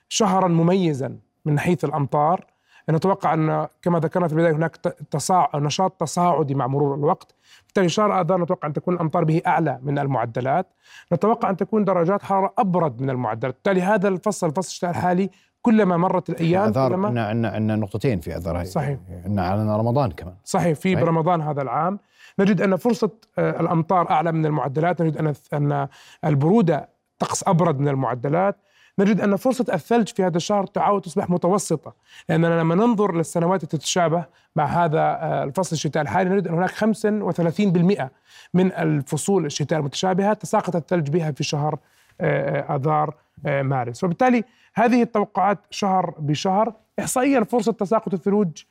شهرا 0.10 0.48
مميزا 0.48 1.18
من 1.46 1.60
حيث 1.60 1.86
الأمطار. 1.86 2.46
نتوقع 2.90 3.34
أن 3.34 3.68
كما 3.82 4.00
ذكرنا 4.00 4.28
في 4.28 4.34
البداية 4.34 4.54
هناك 4.56 4.76
تصاع 5.12 5.50
نشاط 5.56 5.92
تصاعدي 5.92 6.56
مع 6.56 6.68
مرور 6.68 6.96
الوقت. 6.96 7.36
بالتالي 7.66 7.90
شهر 7.90 8.22
اذار 8.22 8.42
نتوقع 8.42 8.68
أن 8.68 8.74
تكون 8.74 8.94
الأمطار 8.94 9.24
به 9.24 9.42
أعلى 9.48 9.80
من 9.84 10.00
المعدلات. 10.00 10.68
نتوقع 11.14 11.50
أن 11.50 11.58
تكون 11.58 11.84
درجات 11.84 12.24
حرارة 12.24 12.54
أبرد 12.58 13.02
من 13.02 13.10
المعدلات. 13.10 13.54
بالتالي 13.54 13.82
هذا 13.82 14.08
الفصل 14.08 14.52
فصل 14.52 14.68
الشتاء 14.68 14.90
الحالي 14.90 15.30
كلما 15.62 15.98
مرت 15.98 16.30
الأيام 16.30 16.64
آذار 16.64 16.94
عندنا 16.94 17.28
عندنا 17.28 17.50
عندنا 17.50 17.76
نقطتين 17.76 18.20
في 18.20 18.36
آذار. 18.36 18.64
صحيح. 18.64 19.00
عندنا 19.26 19.78
رمضان 19.78 20.12
كمان. 20.12 20.36
صحيح 20.44 20.80
في 20.80 20.94
صحيح. 20.94 21.06
برمضان 21.06 21.42
هذا 21.42 21.62
العام. 21.62 22.00
نجد 22.40 22.62
أن 22.62 22.76
فرصة 22.76 23.10
آه، 23.38 23.62
الأمطار 23.62 24.10
أعلى 24.10 24.32
من 24.32 24.46
المعدلات. 24.46 25.02
نجد 25.02 25.18
أن 25.18 25.34
أن 25.54 25.88
البرودة 26.26 26.90
طقس 27.20 27.44
أبرد 27.48 27.80
من 27.80 27.88
المعدلات. 27.88 28.56
نجد 29.00 29.22
أن 29.22 29.36
فرصة 29.36 29.66
الثلج 29.74 30.08
في 30.08 30.24
هذا 30.24 30.38
الشهر 30.38 30.66
تعاود 30.66 31.02
تصبح 31.02 31.30
متوسطة 31.30 31.94
لأننا 32.30 32.60
لما 32.60 32.76
ننظر 32.76 33.16
للسنوات 33.16 33.66
تتشابه 33.66 34.26
مع 34.56 34.66
هذا 34.66 35.00
آه، 35.00 35.44
الفصل 35.44 35.76
الشتاء 35.76 36.04
الحالي 36.04 36.30
نجد 36.30 36.48
أن 36.48 36.54
هناك 36.54 36.72
35% 36.72 38.10
من 38.54 38.72
الفصول 38.74 39.46
الشتاء 39.46 39.80
المتشابهة 39.80 40.34
تساقط 40.34 40.76
الثلج 40.76 41.10
بها 41.10 41.32
في 41.32 41.44
شهر 41.44 41.80
آه، 42.22 42.60
آه، 42.60 42.76
آذار 42.76 43.16
مارس. 43.44 44.04
وبالتالي 44.04 44.44
هذه 44.74 45.02
التوقعات 45.02 45.60
شهر 45.70 46.14
بشهر 46.20 46.74
إحصائيا 47.00 47.44
فرصة 47.44 47.72
تساقط 47.72 48.14
الثلوج 48.14 48.64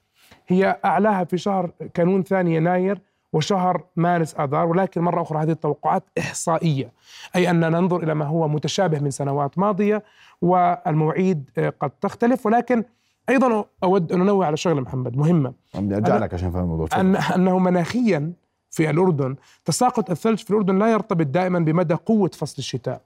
هي 0.47 0.79
أعلاها 0.85 1.25
في 1.25 1.39
شهر 1.39 1.71
كانون 1.95 2.23
ثاني 2.23 2.57
يناير 2.57 3.01
وشهر 3.35 3.85
مارس 3.97 4.35
آذار 4.35 4.67
ولكن 4.67 5.01
مرة 5.01 5.23
أخرى 5.23 5.43
هذه 5.43 5.51
التوقعات 5.51 6.03
إحصائية 6.19 6.93
أي 7.37 7.51
أن 7.51 7.61
ننظر 7.61 8.03
إلى 8.03 8.15
ما 8.15 8.25
هو 8.25 8.49
متشابه 8.49 8.99
من 8.99 9.11
سنوات 9.11 9.59
ماضية 9.59 10.03
والمواعيد 10.43 11.51
آه، 11.59 11.73
قد 11.81 11.91
تختلف 11.91 12.47
ولكن 12.47 12.85
أيضا 13.29 13.65
أود 13.85 14.13
أن 14.13 14.21
أنوه 14.21 14.47
على 14.47 14.57
شغلة 14.57 14.81
محمد 14.81 15.17
مهمة. 15.17 15.53
بدي 15.75 15.97
ارجع 15.97 16.17
لك 16.17 16.35
عشان 16.35 16.51
فهم 16.51 16.63
الموضوع. 16.63 16.89
أن 16.97 17.17
أنه 17.17 17.59
مناخيا 17.59 18.33
في 18.71 18.91
الأردن 18.91 19.37
تساقط 19.65 20.11
الثلج 20.11 20.39
في 20.39 20.51
الأردن 20.51 20.79
لا 20.79 20.93
يرتبط 20.93 21.27
دائما 21.27 21.59
بمدى 21.59 21.95
قوة 21.95 22.31
فصل 22.35 22.55
الشتاء. 22.59 23.01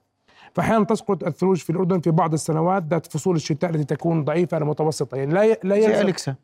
فاحيانا 0.55 0.85
تسقط 0.85 1.25
الثلوج 1.25 1.57
في 1.57 1.71
الأردن 1.71 2.01
في 2.01 2.11
بعض 2.11 2.33
السنوات 2.33 2.85
ذات 2.91 3.07
فصول 3.07 3.37
الشتاء 3.37 3.71
التي 3.71 3.85
تكون 3.85 4.25
ضعيفة 4.25 4.59
أو 4.59 4.65
متوسطه 4.65 5.17
يعني 5.17 5.35
لا 5.35 5.59
لا 5.63 5.77
يلزم 5.77 6.35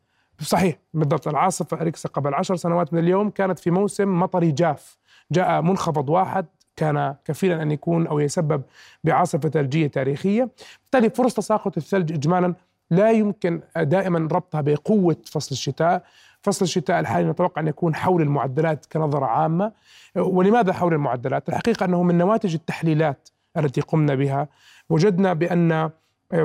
صحيح 0.41 0.75
بالضبط. 0.93 1.27
العاصفة 1.27 1.81
أريكسا 1.81 2.09
قبل 2.09 2.33
عشر 2.33 2.55
سنوات 2.55 2.93
من 2.93 2.99
اليوم 2.99 3.29
كانت 3.29 3.59
في 3.59 3.71
موسم 3.71 4.19
مطري 4.19 4.51
جاف. 4.51 4.97
جاء 5.31 5.61
منخفض 5.61 6.09
واحد 6.09 6.45
كان 6.75 7.15
كفيلا 7.25 7.61
أن 7.61 7.71
يكون 7.71 8.07
أو 8.07 8.19
يسبب 8.19 8.61
بعاصفة 9.03 9.49
ثلجية 9.49 9.87
تاريخية. 9.87 10.49
بالتالي 10.81 11.09
فرص 11.09 11.33
تساقط 11.33 11.77
الثلج 11.77 12.11
إجمالا 12.13 12.53
لا 12.91 13.11
يمكن 13.11 13.61
دائما 13.77 14.19
ربطها 14.19 14.61
بقوة 14.61 15.17
فصل 15.25 15.51
الشتاء. 15.51 16.03
فصل 16.41 16.65
الشتاء 16.65 16.99
الحالي 16.99 17.29
نتوقع 17.29 17.61
أن 17.61 17.67
يكون 17.67 17.95
حول 17.95 18.21
المعدلات 18.21 18.85
كنظرة 18.85 19.25
عامة. 19.25 19.71
ولماذا 20.15 20.73
حول 20.73 20.93
المعدلات؟ 20.93 21.49
الحقيقة 21.49 21.85
أنه 21.85 22.03
من 22.03 22.17
نواتج 22.17 22.53
التحليلات 22.53 23.29
التي 23.57 23.81
قمنا 23.81 24.15
بها. 24.15 24.47
وجدنا 24.89 25.33
بأن 25.33 25.89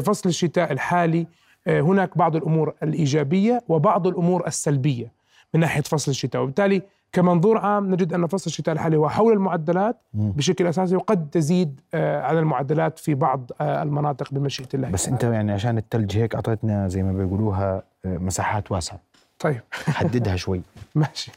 فصل 0.03 0.29
الشتاء 0.29 0.73
الحالي 0.73 1.27
هناك 1.67 2.19
بعض 2.19 2.37
الأمور 2.37 2.75
الإيجابية 2.83 3.63
وبعض 3.69 4.07
الأمور 4.07 4.47
السلبية 4.47 5.13
من 5.55 5.61
ناحية 5.61 5.83
فصل 5.83 6.11
الشتاء. 6.11 6.43
وبالتالي 6.43 6.83
كمنظور 7.13 7.59
عام 7.59 7.91
نجد 7.91 8.13
أن 8.13 8.27
فصل 8.27 8.47
الشتاء 8.47 8.75
الحالي 8.75 8.97
هو 8.97 9.09
حول 9.09 9.33
المعدلات 9.33 9.97
بشكل 10.15 10.67
أساسي 10.67 10.97
وقد 10.97 11.31
تزيد 11.31 11.81
آه، 11.95 12.23
على 12.23 12.39
المعدلات 12.39 12.99
في 12.99 13.15
بعض 13.15 13.51
آه، 13.61 13.83
المناطق 13.83 14.35
بمشيئة 14.35 14.69
الله. 14.75 14.91
بس 14.91 15.09
أنت 15.09 15.25
يعني 15.25 15.53
عشان 15.53 15.79
الثلج 15.79 16.17
هيك 16.19 16.35
أعطيتنا 16.35 16.89
زي 16.89 17.03
ما 17.03 17.13
بيقولوها 17.13 17.83
مساحات 18.05 18.73
واسعة. 18.73 19.01
طيب. 19.39 19.61
حددها 19.71 20.37
شوي. 20.45 20.63
ماشي. 20.95 21.33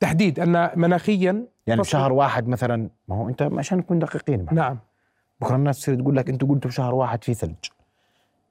تحديد 0.00 0.40
أن 0.40 0.70
مناخيا 0.76 1.44
يعني 1.66 1.80
بشهر 1.80 2.12
واحد 2.12 2.48
مثلا 2.48 2.88
ما 3.08 3.16
هو 3.16 3.28
أنت 3.28 3.42
عشان 3.42 3.78
نكون 3.78 3.98
دقيقين 3.98 4.46
نعم. 4.52 4.78
بكرة 5.40 5.56
الناس 5.56 5.80
تصير 5.80 5.94
تقول 5.94 6.16
لك 6.16 6.28
أنتم 6.28 6.48
قلتوا 6.48 6.70
بشهر 6.70 6.94
واحد 6.94 7.24
في 7.24 7.34
ثلج. 7.34 7.54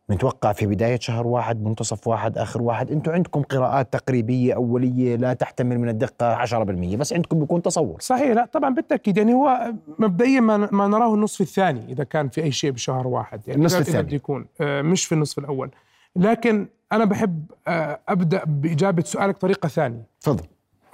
متوقع 0.10 0.54
في 0.54 0.66
بداية 0.66 1.00
شهر 1.00 1.28
واحد 1.28 1.64
منتصف 1.64 2.08
واحد 2.08 2.38
آخر 2.38 2.62
واحد. 2.62 2.92
أنتم 2.92 3.12
عندكم 3.12 3.42
قراءات 3.42 3.94
تقريبية 3.94 4.54
أولية 4.54 5.16
لا 5.16 5.34
تحتمل 5.34 5.80
من 5.80 5.90
الدقة 5.90 6.46
10% 6.46 6.96
بس 6.96 7.14
عندكم 7.14 7.40
بيكون 7.40 7.62
تصور. 7.62 7.98
صحيح 8.00 8.32
لا 8.32 8.46
طبعا 8.46 8.70
بالتأكيد. 8.70 9.18
يعني 9.18 9.34
هو 9.34 9.74
مبدئيا 10.00 10.40
ما, 10.40 10.70
ما 10.72 10.88
نراه 10.88 11.14
النصف 11.14 11.42
الثاني 11.42 11.92
إذا 11.92 12.04
كان 12.04 12.30
في 12.30 12.44
أي 12.44 12.52
شيء 12.52 12.72
بشهر 12.72 13.08
واحد. 13.08 13.42
يعني 13.48 13.60
النصف 13.60 13.80
الثاني. 13.80 14.16
يكون 14.16 14.46
آه، 14.62 14.82
مش 14.82 15.06
في 15.06 15.16
النصف 15.16 15.40
الأول. 15.40 15.72
لكن 16.16 16.68
أنا 16.92 17.06
بحب 17.06 17.46
آه، 17.68 18.00
أبدأ 18.10 18.44
بإجابة 18.46 19.04
سؤالك 19.04 19.36
بطريقه 19.36 19.70
ثانية. 19.70 20.04
تفضل. 20.22 20.46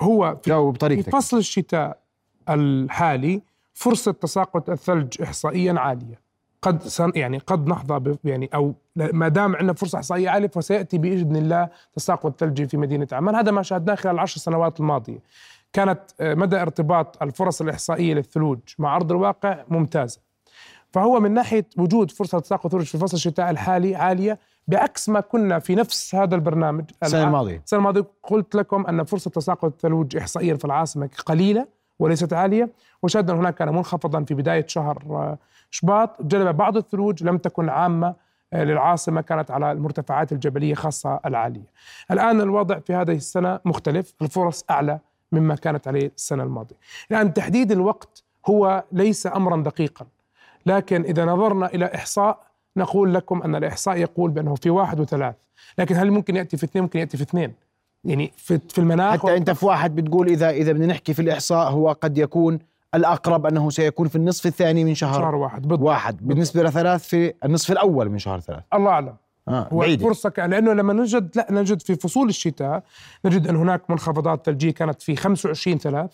هو 0.02 0.38
في, 0.44 0.52
بطريقتك. 0.54 1.06
في 1.06 1.12
فصل 1.12 1.38
الشتاء 1.38 1.98
الحالي 2.50 3.42
فرصة 3.74 4.12
تساقط 4.12 4.70
الثلج 4.70 5.22
احصائيا 5.22 5.74
عالية. 5.74 6.27
قد 6.68 6.84
سن 6.84 7.12
يعني 7.16 7.38
قد 7.38 7.68
نحظى 7.68 8.16
يعني 8.24 8.50
أو 8.54 8.74
ما 8.96 9.28
دام 9.28 9.56
عندنا 9.56 9.74
فرصة 9.74 9.98
إحصائية 9.98 10.30
عاليه 10.30 10.48
فسيأتي 10.48 10.98
بإذن 10.98 11.36
الله 11.36 11.70
تساقط 11.96 12.40
ثلجي 12.40 12.68
في 12.68 12.78
مدينة 12.78 13.08
عمان. 13.12 13.36
هذا 13.36 13.52
ما 13.52 13.62
شاهدناه 13.62 13.96
خلال 13.96 14.16
العشر 14.16 14.40
سنوات 14.40 14.80
الماضية. 14.80 15.20
كانت 15.74 16.00
آه، 16.20 16.34
مدى 16.34 16.62
ارتباط 16.62 17.24
الفرص 17.24 17.62
الإحصائية 17.62 18.14
للثلوج 18.14 18.60
مع 18.80 18.96
أرض 18.96 19.12
الواقع 19.12 19.64
ممتازة. 19.68 20.20
فهو 20.92 21.20
من 21.20 21.34
ناحية 21.34 21.66
وجود 21.78 22.12
فرصة 22.12 22.40
تساقط 22.40 22.72
ثلج 22.72 22.86
في 22.86 22.98
فصل 22.98 23.18
الشتاء 23.18 23.50
الحالي 23.50 23.96
عالية 23.96 24.40
بعكس 24.68 25.10
ما 25.10 25.20
كنا 25.20 25.60
في 25.60 25.76
نفس 25.76 26.16
هذا 26.16 26.36
البرنامج 26.36 26.84
السنة 27.04 27.24
الماضية. 27.24 27.62
السنة 27.66 27.80
الماضية 27.80 28.06
قلت 28.24 28.56
لكم 28.56 28.86
أن 28.88 29.04
فرصة 29.04 29.32
تساقط 29.32 29.66
الثلوج 29.66 30.18
احصائيا 30.18 30.56
في 30.56 30.66
العاصمة 30.66 31.10
قليلة 31.26 31.68
وليست 32.00 32.34
عالية 32.34 32.70
وشاهدنا 33.04 33.40
هناك 33.40 33.56
كان 33.56 33.76
منخفضا 33.76 34.24
في 34.24 34.34
بداية 34.34 34.68
شهر 34.68 35.04
آه، 35.10 35.38
شباط 35.72 36.22
جلب 36.22 36.58
بعض 36.58 36.78
الثلوج 36.78 37.24
لم 37.24 37.38
تكن 37.38 37.70
عامة 37.70 38.16
آه، 38.54 38.64
للعاصمة 38.64 39.22
كانت 39.22 39.52
على 39.52 39.72
المرتفعات 39.72 40.32
الجبلية 40.32 40.74
خاصة 40.76 41.20
العالية. 41.26 41.72
الآن 42.12 42.42
الوضع 42.42 42.80
في 42.80 42.94
هذه 42.94 43.12
السنة 43.12 43.60
مختلف، 43.66 44.14
الفرص 44.22 44.64
أعلى 44.70 45.00
مما 45.32 45.56
كانت 45.56 45.88
عليه 45.88 46.12
السنة 46.16 46.44
الماضية. 46.44 46.76
الآن 47.12 47.34
تحديد 47.34 47.72
الوقت 47.72 48.24
هو 48.50 48.84
ليس 48.92 49.28
امرا 49.28 49.58
دقيقا. 49.64 50.06
لكن 50.66 51.02
إذا 51.02 51.26
نظرنا 51.26 51.66
إلى 51.66 51.86
إحصاء 51.96 52.40
نقول 52.78 53.14
لكم 53.14 53.42
أن 53.42 53.56
الإحصاء 53.56 53.98
يقول 53.98 54.32
بأنه 54.32 54.56
في 54.56 54.70
واحد 54.70 55.00
وثلاث، 55.00 55.36
لكن 55.78 55.96
هل 55.96 56.12
ممكن 56.12 56.36
يأتي 56.36 56.58
في 56.58 56.64
اثنين؟ 56.64 56.84
ممكن 56.84 57.00
يأتي 57.00 57.18
في 57.18 57.24
اثنين. 57.24 57.54
يعني 58.04 58.32
في 58.38 58.60
في 58.70 58.78
المناخ 58.78 59.20
حتى 59.20 59.38
أنت 59.38 59.52
في 59.52 59.66
واحد 59.66 59.96
بتقول 59.96 60.28
إذا 60.28 60.50
إذا 60.50 60.72
بدنا 60.72 60.86
نحكي 60.86 61.14
في 61.14 61.22
الإحصاء 61.22 61.72
هو 61.72 61.92
قد 61.92 62.18
يكون 62.18 62.60
الأقرب 62.98 63.46
أنه 63.46 63.70
سيكون 63.70 64.08
في 64.08 64.16
النصف 64.16 64.46
الثاني 64.46 64.84
من 64.84 64.96
شهر 64.96 65.14
شهر 65.14 65.36
واحد 65.36 65.62
بالضبط. 65.62 65.88
واحد. 65.88 66.28
بالنسبة 66.28 66.64
لثلاث 66.64 67.08
في 67.08 67.34
النصف 67.46 67.72
الأول 67.72 68.10
من 68.10 68.20
شهر 68.20 68.40
ثلاث. 68.40 68.64
الله 68.74 68.90
أعلم. 68.90 69.16
آه 69.48 69.68
هو 69.74 69.98
فرصة 69.98 70.34
لأنه 70.38 70.74
لما 70.74 70.94
نجد 70.94 71.36
لا 71.36 71.48
نجد 71.52 71.82
في 71.82 71.96
فصول 71.96 72.30
الشتاء 72.30 72.84
نجد 73.26 73.48
أن 73.48 73.56
هناك 73.56 73.90
منخفضات 73.90 74.46
ثلجية 74.46 74.72
كانت 74.72 75.02
في 75.02 75.16
25 75.16 75.78
ثلاث 75.78 76.10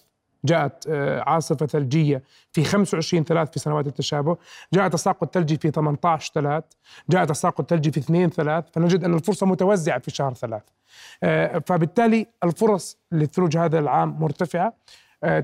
جاءت 0.46 0.88
آه، 0.90 1.24
عاصفة 1.30 1.66
ثلجية 1.66 2.24
في 2.52 2.64
25 2.64 3.24
ثلاث 3.24 3.52
في 3.52 3.60
سنوات 3.60 3.88
التشابه 3.88 4.38
جاء 4.74 4.88
تساقط 4.88 5.34
ثلجي 5.34 5.58
في 5.58 5.72
18 5.72 6.32
ثلاث 6.34 6.64
جاء 7.10 7.26
تساقط 7.26 7.70
ثلجي 7.70 7.92
في 7.92 8.00
2 8.00 8.30
ثلاث 8.30 8.66
فنجد 8.74 9.04
أن 9.04 9.14
الفرصة 9.14 9.46
متوزعة 9.46 10.00
في 10.00 10.12
شهر 10.12 10.34
ثلاث. 10.34 10.62
آه، 11.24 11.62
فبالتالي 11.68 12.28
الفرص 12.44 12.98
للثلوج 13.12 13.58
هذا 13.58 13.80
العام 13.80 14.18
مرتفعة. 14.20 14.74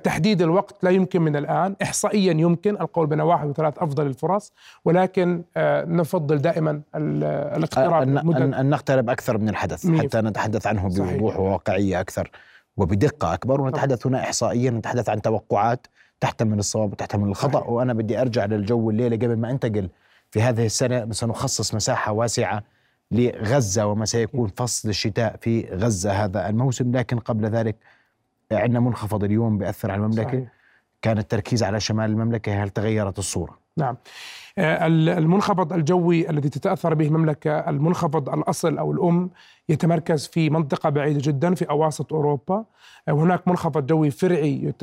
تحديد 0.04 0.42
الوقت 0.42 0.84
لا 0.84 0.90
يمكن 0.90 1.22
من 1.22 1.36
الآن. 1.36 1.76
إحصائيا 1.82 2.34
يمكن 2.34 2.82
القول 2.82 3.08
بين 3.08 3.22
واحد 3.22 3.48
وثلاث 3.48 3.78
أفضل 3.78 4.08
الفرص 4.08 4.54
ولكن 4.86 5.44
آه، 5.58 5.86
نفضل 5.86 6.38
دائما 6.38 6.82
الاقتراب 6.96 8.02
أن, 8.02 8.18
أن, 8.18 8.54
أن 8.54 8.70
نقترب 8.70 9.10
أكثر 9.10 9.38
من 9.38 9.50
الحدث 9.50 9.88
حتى 9.88 10.22
نتحدث 10.22 10.68
عنه 10.68 10.88
بوضوح 10.90 11.40
وواقعية 11.40 12.00
أكثر 12.00 12.32
وبدقة 12.78 13.34
أكبر. 13.34 13.62
ونتحدث 13.62 14.08
هنا 14.08 14.24
إحصائيا 14.24 14.72
نتحدث 14.72 15.10
عن 15.10 15.22
توقعات 15.22 15.88
تحتمل 16.20 16.60
الصواب 16.60 16.92
وتحتمل 16.92 17.28
الخطأ. 17.28 17.60
صحيح. 17.60 17.70
وأنا 17.70 17.94
بدي 17.94 18.22
أرجع 18.22 18.46
للجو 18.46 18.90
الليلة 18.90 19.16
قبل 19.16 19.38
ما 19.38 19.52
أنتقل 19.52 19.90
في 20.32 20.42
هذه 20.42 20.66
السنة. 20.66 21.12
سنخصص 21.12 21.76
مساحة 21.76 22.12
واسعة 22.12 22.64
لغزة 23.12 23.86
وما 23.86 24.06
سيكون 24.06 24.50
فصل 24.56 24.90
الشتاء 24.90 25.36
في 25.42 25.66
غزة 25.74 26.12
هذا 26.12 26.50
الموسم. 26.50 26.92
لكن 26.92 27.20
قبل 27.20 27.46
ذلك 27.46 27.76
عندنا 28.52 28.80
منخفض 28.80 29.24
اليوم 29.24 29.58
بيأثر 29.58 29.92
على 29.92 30.00
المملكة. 30.00 30.24
صحيح. 30.24 30.48
كان 31.02 31.18
التركيز 31.18 31.64
على 31.64 31.80
شمال 31.80 32.10
المملكة 32.10 32.64
هل 32.64 32.70
تغيرت 32.70 33.20
الصورة؟ 33.20 33.60
نعم. 33.78 33.98
آه، 34.58 34.88
المنخفض 34.88 35.74
الجوي 35.74 36.30
الذي 36.30 36.50
تتأثر 36.50 36.94
به 36.94 37.08
المملكة 37.08 37.52
المنخفض 37.52 38.30
الأصل 38.30 38.78
أو 38.78 38.92
الأم 38.92 39.30
يتمركز 39.70 40.28
في 40.28 40.50
منطقة 40.50 40.90
بعيدة 40.90 41.20
جدا 41.24 41.56
في 41.56 41.70
أواسط 41.70 42.14
أوروبا. 42.14 42.66
وهناك 43.10 43.40
آه، 43.48 43.50
منخفض 43.50 43.86
جوي 43.86 44.12
فرعي 44.12 44.74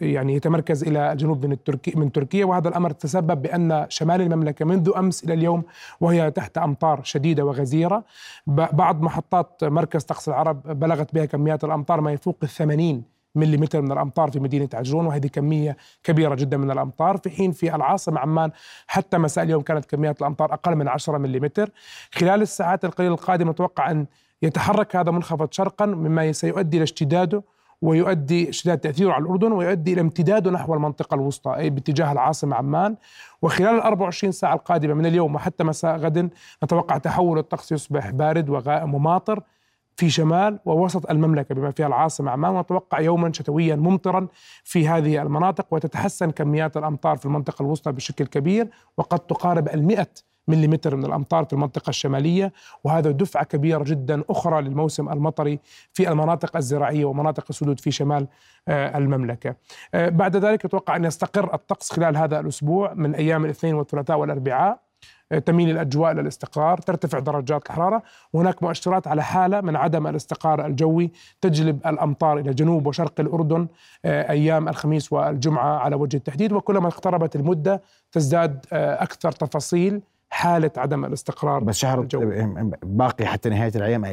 يعني 0.00 0.34
يتمركز 0.34 0.84
إلى 0.84 1.12
الجنوب 1.12 1.46
من 1.46 1.52
التركي 1.52 1.92
من 1.96 2.12
تركيا. 2.12 2.44
وهذا 2.44 2.68
الأمر 2.68 2.90
تسبب 2.90 3.42
بأن 3.42 3.86
شمال 3.88 4.20
المملكة 4.20 4.64
منذ 4.64 4.90
أمس 4.96 5.24
إلى 5.24 5.34
اليوم 5.34 5.62
وهي 6.00 6.30
تحت 6.30 6.58
أمطار 6.58 7.00
شديدة 7.02 7.44
وغزيرة. 7.44 8.04
بعض 8.46 9.02
محطات 9.02 9.64
مركز 9.64 10.04
طقس 10.04 10.28
العرب 10.28 10.80
بلغت 10.80 11.14
بها 11.14 11.24
كميات 11.24 11.64
الأمطار 11.64 12.00
ما 12.00 12.12
يفوق 12.12 12.36
الثمانين 12.42 13.15
مليمتر 13.38 13.80
من 13.80 13.92
الأمطار 13.92 14.30
في 14.30 14.40
مدينة 14.40 14.68
عجرون 14.74 15.06
وهذه 15.06 15.26
كمية 15.26 15.76
كبيرة 16.04 16.34
جدا 16.34 16.56
من 16.56 16.70
الأمطار. 16.70 17.16
في 17.16 17.30
حين 17.30 17.52
في 17.52 17.74
العاصمة 17.74 18.20
عمان 18.20 18.50
حتى 18.86 19.18
مساء 19.18 19.44
اليوم 19.44 19.62
كانت 19.62 19.84
كميات 19.84 20.20
الأمطار 20.20 20.54
أقل 20.54 20.76
من 20.76 20.88
10 20.88 21.18
مليمتر. 21.18 21.70
خلال 22.12 22.42
الساعات 22.42 22.84
القليله 22.84 23.14
القادمة 23.14 23.50
نتوقع 23.50 23.90
أن 23.90 24.06
يتحرك 24.42 24.96
هذا 24.96 25.10
منخفض 25.10 25.48
شرقا 25.52 25.86
مما 25.86 26.32
سيؤدي 26.32 26.76
إلى 26.76 26.84
اشتداده 26.84 27.42
ويؤدي 27.82 28.48
اشتداد 28.48 28.78
تأثيره 28.78 29.12
على 29.12 29.24
الأردن 29.24 29.52
ويؤدي 29.52 29.92
إلى 29.92 30.00
امتداده 30.00 30.50
نحو 30.50 30.74
المنطقة 30.74 31.14
الوسطى 31.14 31.56
أي 31.56 31.70
باتجاه 31.70 32.12
العاصمة 32.12 32.56
عمان. 32.56 32.96
وخلال 33.42 33.74
ال 33.74 33.80
24 33.80 34.32
ساعة 34.32 34.54
القادمة 34.54 34.94
من 34.94 35.06
اليوم 35.06 35.34
وحتى 35.34 35.64
مساء 35.64 35.96
غد 35.96 36.30
نتوقع 36.64 36.98
تحول 36.98 37.38
الطقس 37.38 37.72
يصبح 37.72 38.10
بارد 38.10 38.50
وغائم 38.50 38.94
وماطر 38.94 39.42
في 39.96 40.10
شمال 40.10 40.58
ووسط 40.64 41.10
المملكة 41.10 41.54
بما 41.54 41.70
فيها 41.70 41.86
العاصمة 41.86 42.30
عمان 42.30 42.56
ونتوقع 42.56 43.00
يوما 43.00 43.32
شتويا 43.32 43.76
ممطرا 43.76 44.28
في 44.64 44.88
هذه 44.88 45.22
المناطق 45.22 45.66
وتتحسن 45.70 46.30
كميات 46.30 46.76
الأمطار 46.76 47.16
في 47.16 47.26
المنطقة 47.26 47.62
الوسطى 47.62 47.92
بشكل 47.92 48.26
كبير 48.26 48.68
وقد 48.96 49.18
تقارب 49.18 49.68
المئة 49.68 50.08
مليمتر 50.48 50.96
من 50.96 51.04
الأمطار 51.04 51.44
في 51.44 51.52
المنطقة 51.52 51.90
الشمالية 51.90 52.52
وهذا 52.84 53.10
دفعة 53.10 53.44
كبيرة 53.44 53.84
جدا 53.84 54.22
أخرى 54.30 54.62
للموسم 54.62 55.08
المطري 55.08 55.58
في 55.92 56.08
المناطق 56.08 56.56
الزراعية 56.56 57.04
ومناطق 57.04 57.44
السدود 57.50 57.80
في 57.80 57.90
شمال 57.90 58.26
آه، 58.68 58.98
المملكة. 58.98 59.56
آه، 59.94 60.08
بعد 60.08 60.36
ذلك 60.36 60.64
يتوقع 60.64 60.96
أن 60.96 61.04
يستقر 61.04 61.54
الطقس 61.54 61.92
خلال 61.92 62.16
هذا 62.16 62.40
الأسبوع 62.40 62.94
من 62.94 63.14
أيام 63.14 63.44
الاثنين 63.44 63.74
والثلاثاء 63.74 64.18
والأربعاء. 64.18 64.85
تميل 65.46 65.70
الأجواء 65.70 66.12
للاستقرار 66.12 66.78
ترتفع 66.78 67.18
درجات 67.18 67.66
الحرارة. 67.66 68.02
وهناك 68.32 68.62
مؤشرات 68.62 69.08
على 69.08 69.22
حالة 69.22 69.60
من 69.60 69.76
عدم 69.76 70.06
الاستقرار 70.06 70.66
الجوي 70.66 71.12
تجلب 71.40 71.86
الأمطار 71.86 72.38
إلى 72.38 72.54
جنوب 72.54 72.86
وشرق 72.86 73.20
الأردن 73.20 73.68
آه، 74.04 74.30
أيام 74.30 74.68
الخميس 74.68 75.12
والجمعة 75.12 75.78
على 75.78 75.96
وجه 75.96 76.16
التحديد. 76.16 76.52
وكلما 76.52 76.88
اقتربت 76.88 77.36
المدة 77.36 77.82
تزداد 78.12 78.66
آه، 78.72 79.02
أكثر 79.02 79.32
تفاصيل. 79.32 80.02
حالة 80.36 80.70
عدم 80.76 81.04
الاستقرار 81.04 81.64
بس 81.64 81.76
شهر 81.76 82.00
الجوي. 82.00 82.52
باقي 82.82 83.26
حتى 83.26 83.48
نهاية 83.48 83.72
العام 83.76 84.04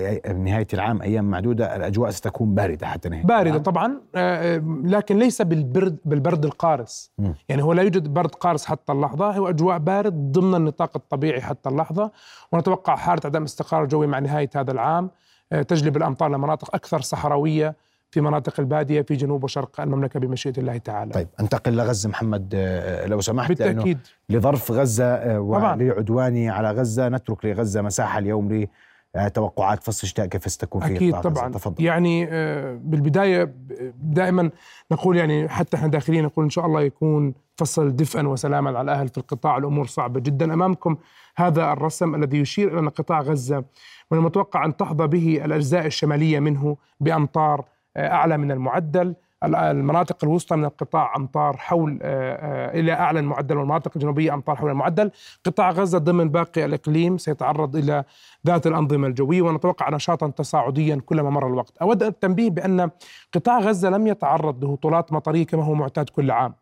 نهاية 0.43 0.67
العام 0.73 1.01
أيام 1.01 1.25
معدودة 1.25 1.75
الأجواء 1.75 2.09
ستكون 2.11 2.55
باردة 2.55 2.87
حتى 2.87 3.09
نهاية 3.09 3.23
باردة 3.23 3.49
العام. 3.49 3.63
طبعا 3.63 4.01
آه، 4.15 4.55
آه، 4.55 4.63
لكن 4.83 5.19
ليس 5.19 5.41
بالبرد 5.41 5.97
بالبرد 6.05 6.45
القارس 6.45 7.11
م. 7.19 7.31
يعني 7.49 7.63
هو 7.63 7.73
لا 7.73 7.83
يوجد 7.83 8.13
برد 8.13 8.35
قارس 8.35 8.65
حتى 8.65 8.91
اللحظة 8.91 9.31
هو 9.31 9.49
أجواء 9.49 9.77
بارد 9.77 10.31
ضمن 10.31 10.55
النطاق 10.55 10.91
الطبيعي 10.95 11.41
حتى 11.41 11.69
اللحظة 11.69 12.11
ونتوقع 12.51 12.95
حالة 12.95 13.21
عدم 13.25 13.43
استقرار 13.43 13.85
جوي 13.85 14.07
مع 14.07 14.19
نهاية 14.19 14.49
هذا 14.55 14.71
العام 14.71 15.09
آه، 15.51 15.61
تجلب 15.61 15.97
الأمطار 15.97 16.29
لمناطق 16.29 16.75
أكثر 16.75 17.01
صحراوية 17.01 17.75
في 18.13 18.21
مناطق 18.21 18.59
البادية 18.59 19.01
في 19.01 19.15
جنوب 19.15 19.43
وشرق 19.43 19.81
المملكة 19.81 20.19
بمشيئة 20.19 20.53
الله 20.57 20.77
تعالى. 20.77 21.13
طيب 21.13 21.27
انتقل 21.39 21.75
لغزة 21.75 22.09
محمد 22.09 22.51
آه، 22.55 23.05
لو 23.05 23.21
سمحت 23.21 23.49
بالتأكيد. 23.49 23.99
لظرف 24.29 24.71
غزة 24.71 25.05
آه، 25.05 25.39
ولعدواني 25.39 26.49
على 26.49 26.71
غزة. 26.71 27.09
نترك 27.09 27.45
لغزة 27.45 27.81
مساحة 27.81 28.19
اليوم 28.19 28.67
لتوقعات 29.15 29.83
فصل 29.83 29.99
الشتاء 30.03 30.25
كيف 30.25 30.51
ستكون 30.51 30.81
في 30.81 30.95
أكيد 30.95 31.21
طبعا. 31.21 31.49
تفضل. 31.49 31.83
يعني 31.83 32.27
آه، 32.29 32.79
بالبداية 32.83 33.53
دائما 34.01 34.49
نقول 34.91 35.17
يعني 35.17 35.49
حتى 35.49 35.77
إحنا 35.77 35.87
داخلين 35.87 36.23
نقول 36.23 36.45
إن 36.45 36.49
شاء 36.49 36.65
الله 36.65 36.81
يكون 36.81 37.33
فصل 37.57 37.95
دفئا 37.95 38.27
وسلاما 38.27 38.69
على 38.69 38.81
الأهل 38.81 39.07
في 39.09 39.17
القطاع. 39.17 39.57
الأمور 39.57 39.87
صعبة 39.87 40.19
جدا 40.19 40.53
أمامكم. 40.53 40.97
هذا 41.35 41.71
الرسم 41.71 42.15
الذي 42.15 42.37
يشير 42.37 42.71
إلى 42.71 42.79
أن 42.79 42.89
قطاع 42.89 43.21
غزة 43.21 43.63
من 44.11 44.17
المتوقع 44.17 44.65
أن 44.65 44.77
تحظى 44.77 45.07
به 45.07 45.41
الأجزاء 45.45 45.85
الشمالية 45.85 46.39
منه 46.39 46.77
بأمطار 46.99 47.65
أعلى 47.97 48.37
من 48.37 48.51
المعدل 48.51 49.15
المناطق 49.45 50.17
الوسطى 50.23 50.55
من 50.55 50.65
القطاع 50.65 51.15
أمطار 51.15 51.57
حول 51.57 51.99
آه، 52.01 52.33
آه، 52.33 52.79
إلى 52.79 52.93
أعلى 52.93 53.19
المعدل 53.19 53.57
والمناطق 53.57 53.91
الجنوبية 53.95 54.33
أمطار 54.33 54.55
حول 54.55 54.69
المعدل، 54.69 55.11
قطاع 55.45 55.71
غزة 55.71 55.97
ضمن 55.97 56.29
باقي 56.29 56.65
الإقليم 56.65 57.17
سيتعرض 57.17 57.75
إلى 57.75 58.03
ذات 58.47 58.67
الأنظمة 58.67 59.07
الجوية 59.07 59.41
ونتوقع 59.41 59.89
نشاطا 59.89 60.29
تصاعديا 60.29 61.01
كلما 61.05 61.29
مر 61.29 61.47
الوقت. 61.47 61.77
أود 61.77 62.03
التنبيه 62.03 62.49
بأن 62.49 62.89
قطاع 63.33 63.59
غزة 63.59 63.89
لم 63.89 64.07
يتعرض 64.07 64.63
لهطولات 64.65 65.13
مطرية 65.13 65.45
كما 65.45 65.63
هو 65.63 65.73
معتاد 65.73 66.09
كل 66.09 66.31
عام. 66.31 66.53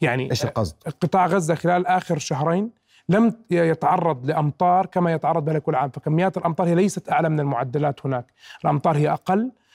يعني 0.00 0.30
إيش 0.30 0.44
القصد؟ 0.44 0.76
قطاع 1.00 1.26
غزة 1.26 1.54
خلال 1.54 1.86
آخر 1.86 2.18
شهرين 2.18 2.70
لم 3.08 3.34
يتعرض 3.50 4.26
لأمطار 4.26 4.86
كما 4.86 5.12
يتعرض 5.12 5.50
لها 5.50 5.58
كل 5.58 5.74
عام 5.74 5.90
فكميات 5.90 6.36
الأمطار 6.36 6.68
هي 6.68 6.74
ليست 6.74 7.12
أعلى 7.12 7.28
من 7.28 7.40
المعدلات 7.40 8.06
هناك 8.06 8.32
الأمطار 8.64 8.96
هي 8.96 9.10
أقل 9.10 9.40
آه، 9.40 9.65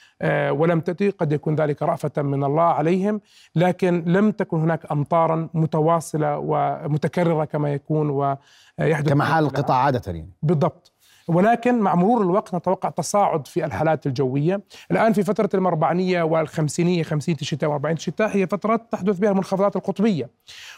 ولم 0.51 0.79
تأتي. 0.79 1.09
قد 1.09 1.31
يكون 1.31 1.55
ذلك 1.55 1.81
رأفة 1.81 2.21
من 2.21 2.43
الله 2.43 2.63
عليهم 2.63 3.21
لكن 3.55 4.03
لم 4.07 4.31
تكن 4.31 4.59
هناك 4.59 4.91
أمطارا 4.91 5.49
متواصلة 5.53 6.37
ومتكررة 6.37 7.45
كما 7.45 7.73
يكون 7.73 8.09
ويحدث 8.09 9.09
كما 9.09 9.25
حال 9.25 9.43
القطاع 9.43 9.77
عادة 9.77 10.01
يعني. 10.11 10.29
بالضبط. 10.43 10.90
ولكن 11.31 11.79
مع 11.79 11.95
مرور 11.95 12.21
الوقت 12.21 12.55
نتوقع 12.55 12.89
تصاعد 12.89 13.47
في 13.47 13.65
الحالات 13.65 14.07
الجوية. 14.07 14.61
الآن 14.91 15.13
في 15.13 15.23
فترة 15.23 15.49
المربعنية 15.53 16.23
والخمسينية 16.23 17.03
خمسينية 17.03 17.37
الشتاء 17.41 17.69
وأربعين 17.69 17.95
الشتاء 17.95 18.37
هي 18.37 18.47
فترات 18.47 18.91
تحدث 18.91 19.19
بها 19.19 19.31
المنخفضات 19.31 19.75
القطبية. 19.75 20.29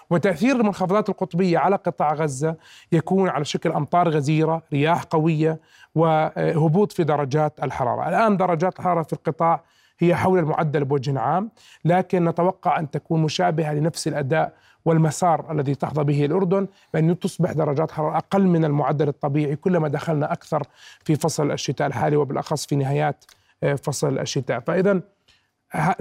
وتأثير 0.09 0.55
المنخفضات 0.55 1.09
القطبية 1.09 1.57
على 1.57 1.75
قطاع 1.75 2.13
غزة 2.13 2.55
يكون 2.91 3.29
على 3.29 3.45
شكل 3.45 3.71
أمطار 3.71 4.09
غزيرة 4.09 4.61
رياح 4.73 5.03
قوية 5.03 5.59
وهبوط 5.95 6.91
في 6.91 7.03
درجات 7.03 7.63
الحرارة. 7.63 8.09
الآن 8.09 8.37
درجات 8.37 8.79
الحرارة 8.79 9.03
في 9.03 9.13
القطاع 9.13 9.63
هي 9.99 10.15
حول 10.15 10.39
المعدل 10.39 10.85
بوجه 10.85 11.19
عام 11.19 11.51
لكن 11.85 12.25
نتوقع 12.25 12.79
أن 12.79 12.91
تكون 12.91 13.21
مشابهة 13.21 13.73
لنفس 13.73 14.07
الأداء 14.07 14.53
والمسار 14.85 15.51
الذي 15.51 15.75
تحظى 15.75 16.03
به 16.03 16.25
الأردن 16.25 16.67
بأن 16.93 17.19
تصبح 17.19 17.51
درجات 17.51 17.91
حرارة 17.91 18.17
أقل 18.17 18.47
من 18.47 18.65
المعدل 18.65 19.07
الطبيعي 19.07 19.55
كلما 19.55 19.87
دخلنا 19.87 20.33
أكثر 20.33 20.63
في 21.03 21.15
فصل 21.15 21.51
الشتاء 21.51 21.87
الحالي 21.87 22.15
وبالأخص 22.15 22.65
في 22.65 22.75
نهايات 22.75 23.25
آه، 23.63 23.73
فصل 23.75 24.19
الشتاء. 24.19 24.59
فإذا 24.59 25.01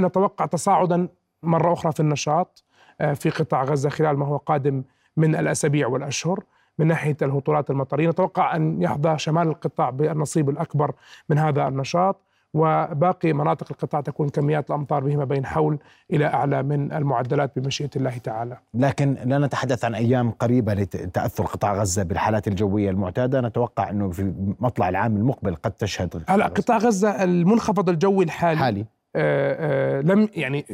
نتوقع 0.01 0.47
تصاعدا 0.47 1.09
مرة 1.43 1.73
أخرى 1.73 1.93
في 1.93 2.01
النشاط 2.01 2.65
آه، 3.01 3.13
في 3.13 3.31
قطاع 3.31 3.65
غزة 3.65 3.89
خلال 3.89 4.17
ما 4.17 4.27
هو 4.27 4.37
قادم 4.37 4.83
من 5.17 5.37
الأسابيع 5.37 5.87
والأشهر 5.87 6.45
من 6.79 6.87
ناحية 6.87 7.17
الهطولات 7.23 7.71
المطرية. 7.71 8.09
نتوقع 8.09 8.57
أن 8.57 8.83
يحظى 8.83 9.19
شمال 9.19 9.49
القطاع 9.49 9.91
بالنصيب 9.91 10.51
الأكبر 10.51 10.93
من 11.29 11.39
هذا 11.39 11.69
النشاط. 11.69 12.21
وباقي 12.55 13.33
مناطق 13.33 13.67
القطاع 13.71 14.01
تكون 14.01 14.29
كميات 14.29 14.71
الأمطار 14.71 15.05
بهما 15.05 15.25
بين 15.25 15.47
حول 15.47 15.79
إلى 16.13 16.27
أعلى 16.27 16.63
من 16.63 16.93
المعدلات 16.93 17.59
بمشيئة 17.59 17.91
الله 17.97 18.19
تعالى. 18.19 18.59
لكن 18.75 19.17
لا 19.25 19.39
نتحدث 19.39 19.85
عن 19.85 19.95
أيام 19.95 20.31
قريبة 20.31 20.75
لتأثر 20.75 21.45
قطاع 21.45 21.75
غزة 21.75 22.03
بالحالات 22.03 22.49
الجوية 22.49 22.91
المعتادة، 22.91 23.41
نتوقع 23.41 23.91
أنه 23.91 24.11
في 24.11 24.35
مطلع 24.61 24.89
العام 24.89 25.17
المقبل 25.17 25.55
قد 25.55 25.73
تشهد 25.73 26.23
هلا 26.29 26.47
قطاع 26.47 26.79
غزة 26.79 27.25
المنخفض 27.25 27.89
الجوي 27.89 28.25
الحالي 28.25 28.59
حالي. 28.59 28.87
آآ 29.17 29.99
آآ 29.99 30.03
لم 30.03 30.29
يعني 30.35 30.65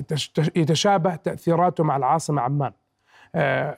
يتشابه 0.57 1.17
تأثيراته 1.17 1.85
مع 1.85 1.97
العاصمة 1.97 2.43
عمان. 2.43 2.73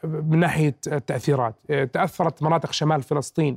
من 0.05 0.39
ناحية 0.39 0.77
التأثيرات، 0.87 1.55
تأثرت 1.93 2.43
مناطق 2.43 2.73
شمال 2.73 3.03
فلسطين 3.03 3.57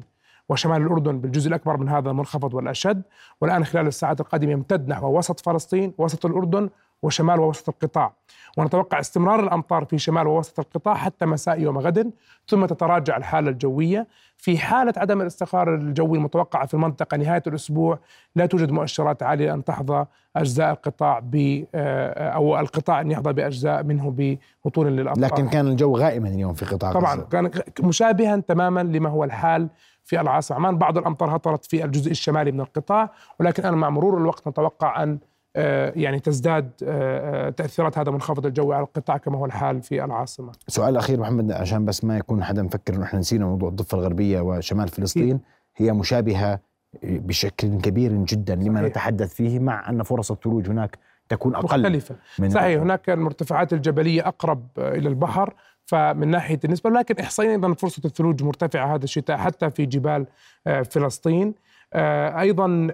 وشمال 0.49 0.82
الأردن 0.82 1.19
بالجزء 1.19 1.47
الأكبر 1.47 1.77
من 1.77 1.89
هذا 1.89 2.10
المنخفض 2.10 2.53
والأشد. 2.53 3.01
والآن 3.41 3.65
خلال 3.65 3.88
الساعات 3.88 4.19
القادمة 4.19 4.51
يمتد 4.51 4.88
نحو 4.88 5.17
وسط 5.17 5.39
فلسطين 5.39 5.93
وسط 5.97 6.25
الأردن 6.25 6.69
وشمال 7.01 7.39
ووسط 7.39 7.69
القطاع. 7.69 8.13
ونتوقع 8.58 8.99
استمرار 8.99 9.39
الأمطار 9.39 9.86
في 9.86 9.97
شمال 9.97 10.27
ووسط 10.27 10.60
القطاع 10.60 10.95
حتى 10.95 11.25
مساء 11.25 11.62
يوم 11.62 11.77
غد 11.77 12.12
ثم 12.47 12.65
تتراجع 12.65 13.17
الحالة 13.17 13.49
الجوية. 13.49 14.08
في 14.43 14.58
حالة 14.58 14.93
عدم 14.97 15.21
الاستقرار 15.21 15.75
الجوي 15.75 16.17
المتوقع 16.17 16.65
في 16.65 16.73
المنطقة 16.73 17.17
نهاية 17.17 17.43
الأسبوع 17.47 17.99
لا 18.36 18.45
توجد 18.45 18.71
مؤشرات 18.71 19.23
عالية 19.23 19.53
أن 19.53 19.63
تحظى 19.63 20.06
أجزاء 20.36 20.71
القطاع 20.71 21.19
ب 21.19 21.63
آه، 21.75 22.29
أو 22.29 22.60
القطاع 22.60 23.01
أن 23.01 23.12
يحظى 23.12 23.34
بأجزاء 23.34 23.84
منه 23.84 24.12
بهطول 24.12 24.88
للأمطار. 24.88 25.23
لكن 25.23 25.49
كان 25.49 25.67
الجو 25.67 25.97
غائما 25.97 26.27
اليوم 26.27 26.53
في 26.53 26.65
قطاع 26.65 26.91
طبعا 26.91 27.15
كان 27.15 27.51
مشابها 27.79 28.38
تماما 28.38 28.84
لما 28.84 29.10
هو 29.10 29.23
الحال 29.23 29.69
في 30.04 30.22
العاصمة 30.22 30.58
عمان 30.58 30.78
بعض 30.78 30.98
الأمطار 30.98 31.36
هطلت 31.36 31.66
في 31.66 31.86
الجزء 31.86 32.12
الشمالي 32.12 32.52
من 32.52 32.62
القطاع 32.62 33.10
ولكن 33.39 33.66
أنا 33.66 33.76
مع 33.76 33.89
مرور 33.89 34.18
الوقت 34.18 34.48
نتوقع 34.48 35.04
أن 35.04 35.20
آه، 35.56 35.94
يعني 35.96 36.20
تزداد 36.20 36.72
آه، 36.84 37.48
آه، 37.48 37.50
تأثيرات 37.50 37.98
هذا 37.98 38.10
المنخفض 38.10 38.46
الجوي 38.46 38.76
على 38.76 38.84
القطاع 38.84 39.18
كما 39.18 39.38
هو 39.38 39.46
الحال 39.46 39.82
في 39.82 40.04
العاصمة. 40.04 40.52
سؤال 40.68 40.98
أخير 40.98 41.20
محمد 41.20 41.52
عشان 41.52 41.86
بس 41.86 42.04
ما 42.04 42.18
يكون 42.18 42.44
حدا 42.44 42.63
مفكر 42.63 42.96
إنه 42.96 43.04
إحنا 43.04 43.20
نسينا 43.20 43.46
موضوع 43.46 43.70
الضفة 43.70 43.98
الغربية 43.98 44.42
وشمال 44.42 44.88
فلسطين 44.88 45.39
هي 45.76 45.94
مشابهة 45.94 46.60
بشكل 47.04 47.82
كبير 47.82 48.12
جدا 48.13 48.56
لما 48.56 48.80
صحيح. 48.80 48.89
نتحدث 48.89 49.34
فيه 49.34 49.60
مع 49.60 49.89
أن 49.89 50.04
فرص 50.04 50.32
الثلوج 50.32 50.70
هناك 50.70 50.98
تكون 51.30 51.56
أقل 51.56 51.80
مختلفة 51.80 52.16
من 52.39 52.50
صحيح 52.50 52.82
هناك 52.82 53.10
المرتفعات 53.10 53.74
الجبلية 53.74 54.28
أقرب 54.28 54.68
إلى 54.78 55.10
البحر 55.10 55.54
فمن 55.86 56.28
ناحية 56.28 56.60
النسبة 56.65 56.89
لكن 56.89 57.19
احصائيا 57.19 57.52
أيضا 57.52 57.74
فرصة 57.74 58.02
الثلوج 58.06 58.43
مرتفعة 58.43 58.96
هذا 58.96 59.04
الشتاء 59.04 59.38
حتى 59.38 59.69
في 59.69 59.86
جبال 59.86 60.26
فلسطين. 60.65 61.54
آه، 61.93 62.39
أيضا 62.39 62.88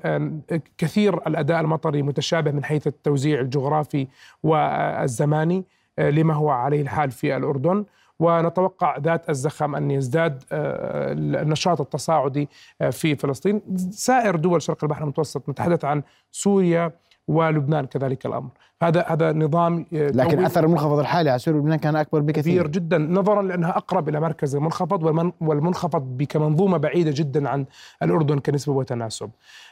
كثير 0.78 1.28
الأداء 1.28 1.62
المطري 1.62 2.02
متشابه 2.02 2.52
من 2.52 2.64
حيث 2.64 2.88
التوزيع 2.88 3.40
الجغرافي 3.40 4.08
والزماني 4.44 5.64
آه، 6.00 6.10
لما 6.10 6.34
هو 6.34 6.50
عليه 6.50 6.82
الحال 6.82 7.12
في 7.12 7.38
الأردن. 7.38 7.86
ونتوقع 8.20 8.98
ذات 8.98 9.30
الزخم 9.30 9.76
أن 9.76 9.92
يزداد 9.92 10.44
آه، 10.52 11.12
النشاط 11.14 11.82
التصاعدي 11.82 12.50
في 12.92 13.16
فلسطين. 13.16 13.62
سائر 13.92 14.36
دول 14.36 14.62
شرق 14.62 14.84
البحر 14.84 15.04
المتوسط 15.04 15.50
نتحدث 15.50 15.86
عن 15.86 16.04
سوريا 16.32 16.92
ولبنان 17.30 17.86
كذلك 17.86 18.26
الأمر. 18.26 18.50
هذا 18.84 19.06
هذا 19.08 19.34
نظام 19.34 19.86
لكن 19.92 20.46
أثر 20.46 20.64
المنخفض 20.64 21.00
الحالي 21.00 21.30
على 21.30 21.40
سوريا 21.40 21.60
ولبنان 21.60 21.80
كان 21.80 21.96
أكبر 21.96 22.20
بكثير. 22.20 22.42
كبير 22.42 22.68
جدا 22.68 22.98
نظرا 22.98 23.42
لأنها 23.42 23.78
أقرب 23.78 24.10
إلى 24.10 24.20
مركز 24.20 24.56
المنخفض 24.56 25.04
والمنخفض 25.42 26.24
كمنظومه 26.30 26.78
بعيدة 26.78 27.12
جدا 27.16 27.50
عن 27.50 27.66
الأردن 28.04 28.40
كنسبة 28.40 28.74
وتناسب. 28.74 29.30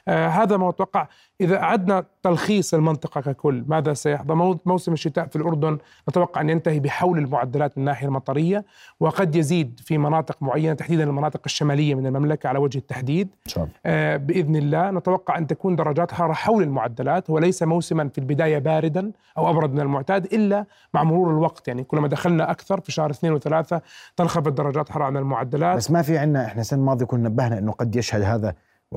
آه 0.08 0.28
هذا 0.28 0.58
ما 0.58 0.70
أتوقع. 0.70 1.08
إذا 1.42 1.58
أعدنا 1.58 2.04
تلخيص 2.24 2.74
المنطقة 2.74 3.22
ككل 3.22 3.64
ماذا 3.68 3.94
سيحظى؟ 3.94 4.58
موسم 4.66 4.94
الشتاء 4.94 5.28
في 5.28 5.36
الأردن 5.36 5.78
نتوقع 6.10 6.42
أن 6.42 6.50
ينتهي 6.50 6.80
بحول 6.80 7.18
المعدلات 7.18 7.78
من 7.78 7.82
الناحية 7.82 8.08
المطرية 8.08 8.66
وقد 9.00 9.36
يزيد 9.36 9.80
في 9.84 9.98
مناطق 9.98 10.38
معينة 10.42 10.74
تحديدا 10.74 11.04
المناطق 11.04 11.42
الشمالية 11.46 11.96
من 11.96 12.08
المملكة 12.08 12.50
على 12.50 12.60
وجه 12.60 12.78
التحديد. 12.78 13.30
آه 13.86 14.18
بإذن 14.18 14.56
الله 14.56 14.92
نتوقع 14.92 15.38
أن 15.38 15.48
تكون 15.48 15.76
درجات 15.76 16.12
حراره 16.12 16.34
حول 16.34 16.64
المعدلات 16.64 17.30
وليس 17.30 17.47
موسما 17.62 18.10
في 18.10 18.18
البداية 18.18 18.60
باردا 18.60 19.12
أو 19.38 19.50
أبرد 19.50 19.74
من 19.74 19.80
المعتاد 19.80 20.26
إلا 20.26 20.66
مع 20.94 21.04
مرور 21.04 21.32
الوقت. 21.32 21.68
يعني 21.68 21.84
كلما 21.84 22.08
دخلنا 22.08 22.52
أكثر 22.52 22.80
في 22.80 22.92
شهر 22.92 23.10
اثنين 23.10 23.34
وثلاثة 23.34 23.82
تنخفض 24.16 24.56
درجات 24.56 24.90
حرارة 24.90 25.06
عن 25.06 25.18
المعدلات. 25.18 25.78
بس 25.78 25.92
ما 25.92 26.02
في 26.02 26.18
عندنا 26.18 26.46
إحنا 26.46 26.62
السنة 26.62 26.80
الماضية 26.80 27.06
كنا 27.06 27.30
نبهنا 27.30 27.58
إنه 27.58 27.72
قد 27.72 27.96
يشهد 27.96 28.22
هذا. 28.22 28.54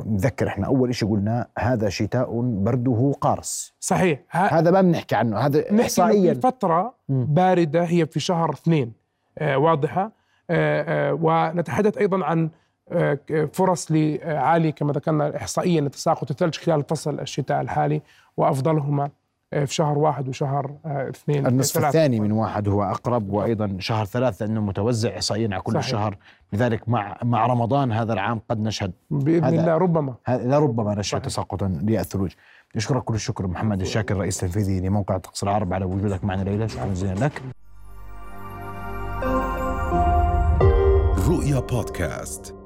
نذكر 0.07 0.49
إحنا 0.49 0.67
أول 0.67 0.95
شيء 0.95 1.11
قلنا 1.11 1.47
هذا 1.59 1.89
شتاء 1.89 2.41
برده 2.41 3.13
قارس 3.21 3.75
صحيح. 3.81 4.21
هذا 4.31 4.71
ما 4.71 4.81
بنحكي 4.81 5.15
عنه 5.15 5.39
هذا 5.39 5.81
احصائيا. 5.81 6.35
فترة 6.35 6.95
باردة 7.09 7.85
هي 7.85 8.07
في 8.07 8.21
شهر 8.21 8.53
اثنين 8.53 8.93
آه 9.39 9.59
واضحة. 9.59 10.13
آه 10.51 11.11
آه 11.11 11.19
ونتحدث 11.23 11.99
أيضا 11.99 12.25
عن 12.25 12.51
آه 12.93 13.19
فرص 13.53 13.93
عالية 14.23 14.71
كما 14.71 14.93
ذكرنا 14.93 15.37
احصائيا 15.37 15.81
لتساقط 15.81 16.31
الثلج 16.31 16.57
خلال 16.57 16.83
فصل 16.83 17.21
الشتاء 17.21 17.61
الحالي. 17.61 18.03
وأفضلهما 18.41 19.11
آه، 19.53 19.65
في 19.65 19.75
شهر 19.75 19.99
واحد 19.99 20.29
وشهر 20.29 20.75
آه، 20.87 21.09
اثنين 21.09 21.47
النصف 21.47 21.75
ثلاثة. 21.75 21.89
الثاني 21.89 22.21
من 22.21 22.33
واحد 22.33 22.69
هو 22.69 22.83
أقرب 22.83 23.31
وأيضا 23.31 23.77
شهر 23.79 24.05
ثلاثة 24.05 24.47
انه 24.47 24.61
متوزع 24.61 25.15
احصائيا 25.17 25.49
على 25.53 25.61
كل 25.63 25.73
صحيح. 25.73 25.87
شهر 25.87 26.17
لذلك 26.53 26.89
مع 26.89 27.17
مع 27.23 27.47
رمضان 27.47 27.93
هذا 27.93 28.13
العام 28.13 28.41
قد 28.51 28.61
نشهد. 28.61 28.93
بإذن 29.11 29.45
الله 29.45 29.77
ربما. 29.77 30.15
ربما 30.29 30.95
نشهد 30.95 31.23
تساقطا 31.23 31.69
للثلوج. 31.83 32.33
نشكرك 32.77 33.05
كل 33.05 33.15
الشكر 33.15 33.47
محمد 33.47 33.81
الشاكر 33.81 34.17
رئيس 34.17 34.39
تنفيذي 34.39 34.81
لموقع 34.81 35.17
الطقس 35.17 35.43
العرب 35.43 35.73
على 35.73 35.85
وجودك 35.85 36.25
معنا 36.25 36.43
ليلى 36.43 36.69
شكرا 36.69 36.87
جزيلا 36.87 37.15
لك. 37.15 37.43
رؤيا 41.29 41.61
بودكاست. 41.61 42.60